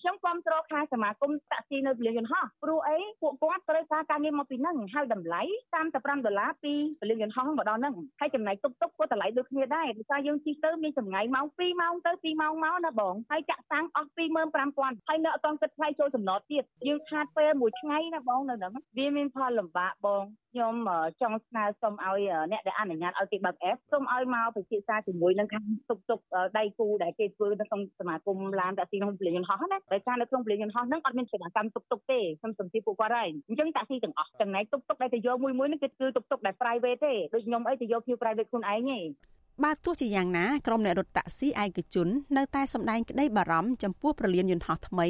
[0.02, 5.42] ខ្ញុំគ្រប់គ្រងខាងសមាគមតាក់ស៊ីនៅពលានយន្តហោះព្រោះអីពួកគាត់ត្រូវការការងារមកពីហ្នឹងហើយតម្លៃ
[5.84, 20.24] 35ដុល្លារពីពលានយន្តហោះមកដល់ហ្នឹងហើយចំណែកតុកតុកក៏តម្លៃដូចគ្នាដែរដោយសារយើងជិះទៅមានចម្ងាយម៉ោង2ម៉ោងទៅ2ម៉ោងមកណាបងហើយចាក់សាំងអស់25000ហើយនៅអត់តគិតថ្លៃចូលចំណតទៀតយើងខាតពេលមួយថ្ងៃណាបងនៅហ្នឹងវាមានផលលំបាកបង
[20.58, 20.76] ខ្ញុំ
[21.22, 26.20] ចង់ស្នើសុំឲ្យអ្នកដែលអនុញ្ញាតឲ្យគេបើក app សូមឲ្យមកពិភាក្សាជាមួយនឹងខាងទុកទុក
[26.58, 39.00] ដៃគូដែលគេធ្វើនៅក្នុងសមាគមឡានតាក់ស៊ីក្នុងពលានយន្តហោះណាដោយសារនៅក្នុងពលានយន្តហោះហ្នឹងអត់មានសេវាកម្មទុកទុកទេខ្ញុំសំភារពួកគាត់ហើយអញ្ចឹងតាក់ស៊ីទាំងអស់ចំណែកទុកទុកដែលទៅយកមួយមួយហ្នឹងគឺគឺទុកទុកដែល private ទេដូចខ្ញុំអីទៅយកភៀវ private ខ្លួនឯងទេ
[39.64, 45.08] បើទោះជាយ៉ាងណាក្រុមអ្នករត់តាក់ស៊ីឯកជន នៅតែសម្ដែងក្តីបារម្ភចំពោះប្រលានយន្តហោះថ្មី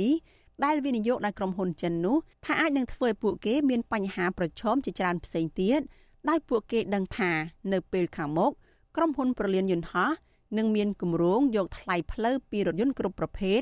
[0.66, 5.82] ដែលវិនិយោគដោយក្រុមហ៊ុនចិននោះថាអាចនឹងធ្វើឲ្យពួកគេមានបញ្ហាប្រឈមជាច្រើនផ្សេងទៀត
[6.30, 7.32] ដោយពួកគេដឹងថា
[7.74, 8.52] នៅពេលខាងមុខ
[8.96, 10.12] ក្រុមហ៊ុនប្រលានយន្តហោះ
[10.58, 13.62] នឹងមានគម្រោងយកថ្លៃផ្លូវពីរថយន្តគ្រប់ប្រភេទ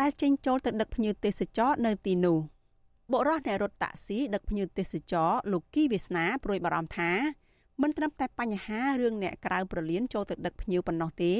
[0.00, 2.38] ដែលចេញចូលទៅដឹកភ្ញៀវទេសចរនៅទីនោះ
[3.12, 7.10] បុរសអ្នករត់តាក់ស៊ីដឹកភ្ញៀវទេសចរលោកគីវាសនាព្រួយបារម្ភថា
[7.82, 11.32] មិនត្រឹមតែបញ្ហារឿងអ្នកក្រៅប្រលានចូលទៅដឹកភ្ញៀវប៉ុណ្ណោះទេ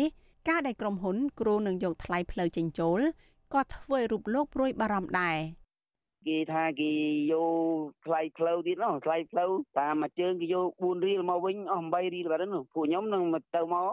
[0.49, 3.01] ការដែលក្រុមហ៊ុនគ្រូនឹងយកថ្លៃផ្លូវចេញចូល
[3.55, 5.37] ក៏ធ្វើឲ្យរូបលោកព្រួយបារម្ភដែរ
[6.29, 6.91] គេថាគេ
[7.33, 13.23] យកថ្លៃផ្លូវទៀតនោះថ្លៃផ្លូវតាមមួយជើងគេយក4រៀលមកវិញអស់8រៀលបាត់នោះពួកខ្ញុំនឹង
[13.57, 13.91] ទៅមក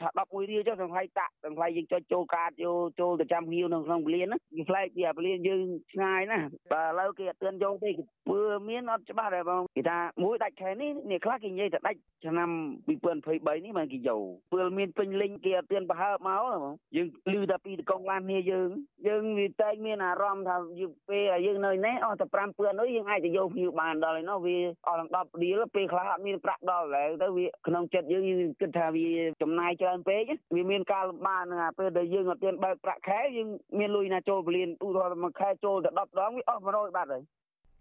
[0.00, 5.60] ថា11រៀលចុះទាំងថ្លៃតាក់ទាំងថ្លៃយើងចុចចូលកាតយកចូលទៅចាំភ្ញៀវនៅក្នុងពលានណាវាផ្លែកពីអាពលានយើង
[5.92, 6.38] ឆ្ងាយណា
[6.72, 7.90] បាទឥឡូវគេអត់ទឿនយកទេ
[8.30, 12.50] ពើមានអត់ច្បាស់ដែរបងគេថាមួយដាច់ខែនេះនេះខ្លះគេនិយាយថាដាច់ឆ្នាំ
[12.86, 14.22] 2023នេះមកគេយក
[14.52, 18.68] ពើមានពេញលេងគេអត់ទឿនប្រហើបមកបងយើងឮតែពីតកងឡានគ្នាយើង
[19.06, 24.58] យើងវាតែមានអារម្មណ៍ថាយើងពេលយើងនៅនេះអស់តែ5ពឿននោះយើងអាចទៅយកភ្ញៀវបានដល់ហើយនោះវា
[24.88, 29.08] អស់ដល់10រៀលពេលខ្លះអត់មានប្រាក់ដល់ហើយទៅវាក្នុងចិត្តយើងយើងគិតថាវា
[29.42, 30.22] ចំណាយច្រើនពេក
[30.54, 33.48] វាមានការលំបាកនឹងអាពេលដែលយើងអត់ទាន់បើកប្រាក់ខែយើង
[33.78, 37.22] មានលុយណាចូលពលានឧទាហរណ៍មួយខែចូលតែ10ដងវាអស់100បាត់ហើយ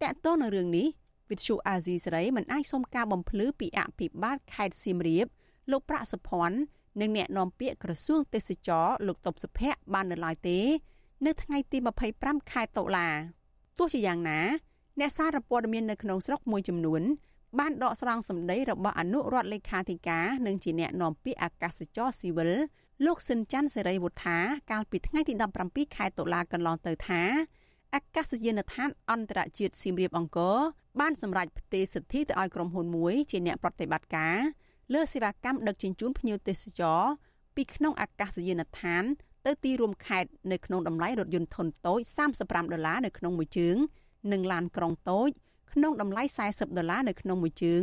[0.03, 0.87] តើតើនៅរឿងនេះ
[1.29, 5.25] វិទ្យុអាស៊ីសេរីមិនអាចសុំការបំភ្លឺពីអភិបាលខេត្តសៀមរាប
[5.71, 6.57] លោកប្រាក់សុភ័ណ្ឌ
[7.01, 10.59] និងអ្នកនាំពាក្យក្រសួងទេសចរលោកតុបសុភ័ក្របាននៅឡើយទេ
[11.25, 11.77] នៅថ្ងៃទី
[12.15, 13.09] 25ខែតុលា
[13.77, 14.39] ទោះជាយ៉ាងណា
[14.99, 17.01] អ្នកសារព័ត៌មាននៅក្នុងស្រុកមួយចំនួន
[17.59, 22.51] បានដកស្រង់សម្ដីរបស់អនុរដ្ឋលេខាធិការនិងជាអ្នកនាំពាក្យអាកាសចរស៊ីវិល
[23.05, 24.37] លោកស៊ិនច័ន្ទសេរីវុធា
[24.71, 25.33] កាលពីថ្ងៃទី
[25.65, 27.21] 17ខែតុលាកន្លងទៅថា
[27.95, 30.57] អាកាសយានដ្ឋានអន្តរជាតិសៀមរាបអង្គរ
[30.99, 34.37] បានសម្រេចផ្ទេរសិទ្ធិទៅឲ្យក្រុមហ៊ុនមួយជាអ្នកប្រតិបត្តិការ
[34.93, 37.01] លើសេវាកម្មដឹកជញ្ជូនភ្ញៀវទេសចរ
[37.55, 39.03] ពីក្នុងអាកាសយានដ្ឋាន
[39.45, 41.99] ទៅទីរួមខេត្តនៅក្នុងតម្លៃរថយន្តធុនតូច
[42.35, 43.75] 35ដុល្លារនៅក្នុងមួយជើង
[44.31, 45.29] និងឡានក្រុងតូច
[45.73, 47.81] ក្នុងតម្លៃ40ដុល្លារនៅក្នុងមួយជើង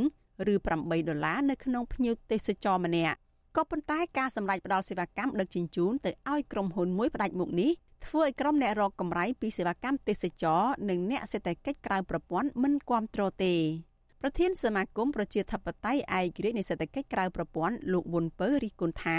[0.52, 3.16] ឬ8ដុល្លារនៅក្នុងភ្ញៀវទេសចរម្នាក់
[3.56, 7.72] ក៏ប៉ុន្តែការសម្រេចផ្តល់សេវាកម្មដឹកជញ្ជូនទៅឲ្យក្រុមហ៊ុនមួយផ្ដាច់មុខនេះ
[8.06, 13.54] ធ្វើឲ្យក្រុមអ្នករកកម្រៃពីសេវាកម្មទេសចរនិងអ្នកសេដ្ឋកិច្ចក្រៅប្រព័ន្ធមិនគ្រប់គ្រងទេ
[14.20, 19.06] ប្រធានសមាគមប្រជាធិបតេយ្យឯករាជ្យនៃសេដ្ឋកិច្ចក្រៅប្រព័ន្ធលោកវុនពៅរិះគន់ថ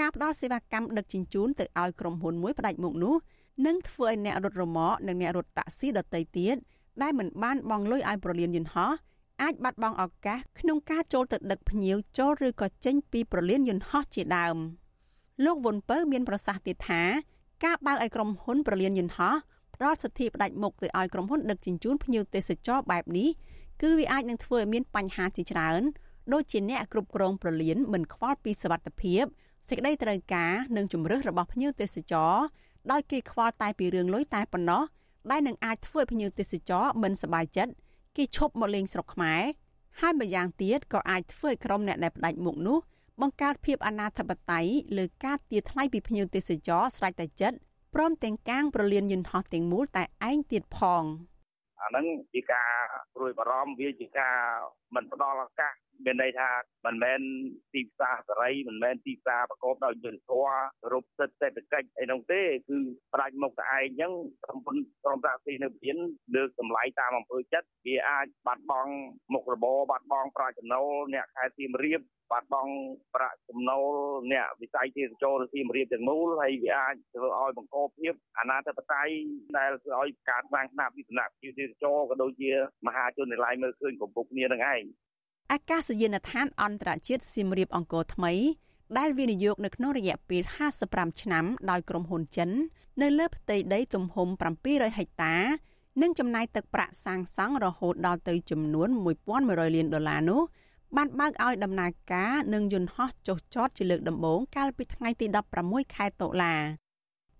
[0.00, 3.14] ការផ្ដល់សេវាកម្មដឹកជញ្ជូនទៅឲ្យក្រុមហ៊ុនមួយផ្ដាច់មុខនោះ
[3.66, 6.56] នឹងធ្វើឲ្យអ្នករត់រមាក់និងអ្នករត់តាក់ស៊ីដទៃទៀត
[7.02, 8.92] ដែលមិនបានបង់លុយឲ្យប្រលានយន្តហោះ
[9.42, 14.56] អាចបាត់បង់ឱកាសក្នុងការចូលទៅដឹកភ្ញៀវចូលឬក៏ចេញពីប្រលានយន្តហោះជាដើម
[15.44, 17.02] លោកវុនពៅមានប្រសាសន៍ទៀតថា
[17.64, 19.34] ការបើកឲ្យក្រុមហ៊ុនប្រលានយន្តហោះ
[19.74, 23.28] ផ្ដល់សិទ្ធិផ្ដាច់មុខទៅឲ្យក្រុមហ៊ុនដឹកជញ្ជូនភ្ញៀវទេសចរបែបនេះ
[23.82, 25.82] គឺវាអាចនឹងធ្វើឲ្យមានបញ្ហាជាច្រើន
[26.32, 29.24] ដូចជាអ្នកគ្រប់គ្រងប្រលានមិនខ្វល់ពីសវត្ថភាព
[29.68, 32.34] សេចក្តីត្រូវការនិងជំរឿសរបស់ភ្ញៀវទេសចរ
[32.92, 34.82] ដោយគេខ្វល់តែពីរឿងលុយតែប៉ុណ្ណោះ
[35.30, 37.72] ដែលនឹងអាចធ្វើឲ្យភ្ញៀវទេសចរមិនសប្បាយចិត្ត
[38.16, 39.42] គេឈប់មកលេងស្រុកខ្មែរ
[40.00, 42.78] ហើយម្យ៉ាងទៀតក៏អាចធ្វើឲ្យក្រុមអ្នកដែលផ្ដាច់មុខនោះ
[43.20, 44.66] បង្កើតភាពអនាធបត័យ
[44.98, 47.56] លើការទារថ្លៃពីភ្ញៀវទេសចរស្រេចតែចិត្ត
[47.94, 51.04] ព្រមទាំងកាងប្រលានយន្តហោះទាំងមូលតែឯងទៀតផង
[51.80, 52.70] អាហ្នឹងជាការ
[53.14, 54.36] ព្រួយបារម្ភវាជាការ
[54.94, 55.72] មិនផ្ដល់ឱកាស
[56.04, 56.50] មានន័យថា
[56.86, 57.20] មិនមែន
[57.74, 60.54] ទីផ្សារសេរីមិនមែនទីផ្សារប្រកបដោយយុត្តិធម៌
[60.92, 62.78] រូបសិទ្ធិសេដ្ឋកិច្ចអីនោះទេគឺ
[63.12, 64.12] ផ្ដាច់មុខតែឯងអញ្ចឹង
[64.44, 65.96] ក្រុមហ៊ុនក្រុមតាក់ស៊ីនៅពៀន
[66.34, 68.92] លើកតម្លៃតាមអំពើចិត្តវាអាចបាត់បង់
[69.32, 72.00] មុខរបរបាត់បង់ប្រាក់ចំណូលអ្នកខេត្តសៀមរាប
[72.32, 72.72] បាត់បង់
[73.14, 73.92] ប្រាក់ចំណូល
[74.32, 79.08] អ្នកវិស័យទេសចរសៀមរាបទាំងមូលហើយវាអាចធ្វើឲ្យបង្កភាពអនាធបត័យ
[79.56, 82.52] ដែលធ្វើឲ្យការស្វាងស្នាប់វិសនៈទេសចរក៏ដូចជា
[82.86, 84.82] មហាជនទាំងឡាយមើលឃើញកំពុងគ្នានឹងឯង
[85.52, 88.32] អាកាសយានដ្ឋានអន្តរជាតិសៀមរាបអង្គរថ្មី
[88.98, 90.42] ដែលវិនិយោគនៅក្នុងរយៈពេល
[90.82, 92.50] 55ឆ្នាំដោយក្រុមហ៊ុនចិន
[93.02, 94.28] នៅលើផ្ទៃដីទំហំ
[94.62, 95.34] 700ហិកតា
[96.02, 98.88] និងចំណាយទឹកប្រាក់សាងសង់រហូតដល់ទៅចំនួន
[99.32, 100.42] 1100លានដុល្លារនោះ
[100.96, 105.26] បានបើកឲ្យដំណើរការនិងយន្តហោះចុះចតជាលើកដំបូងកាលពីថ្ងៃទី
[105.60, 106.54] 16ខែតុលា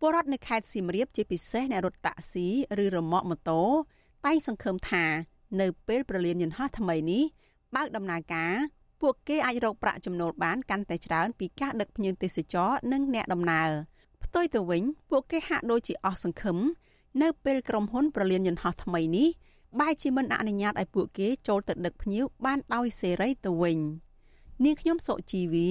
[0.00, 2.46] ពលរដ្ឋនៅខេត្តសៀមរាបជាពិសេសអ្នករត់តាក់ស៊ី
[2.84, 3.62] ឬរមាក់ម៉ូតូ
[4.26, 5.04] តែងសង្ឃឹមថា
[5.60, 7.24] នៅពេលប្រលានយន្តហោះថ្មីនេះ
[7.74, 8.54] បើកដំណើរការ
[9.00, 13.70] ពួកគេអាចរកប្រាក់ចំណូលបានកាន់តែច្រើនពីការដឹកភ្ញៀវទេសចរនិងអ្នកដំណើរ
[14.24, 16.58] ផ្ទុយទៅវិញ ពួកគេហាក់ដូចជាអស់សង្ឃឹម
[17.22, 19.28] នៅពេលក្រុមហ៊ុនប្រលានយន្តហោះថ្មីនេះ
[19.80, 23.78] បែរជាមិនអនុញ្ញាតឲ្យពួកគេចូលទៅដឹកភ្ញៀវបានដោយសេរីទៅវិញ
[24.64, 25.68] នាងខ្ញុំសុជីវី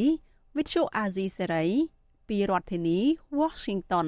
[0.55, 1.69] Vithu Azizi Serai
[2.27, 2.99] ពីរដ្ឋធានី
[3.39, 4.07] Washington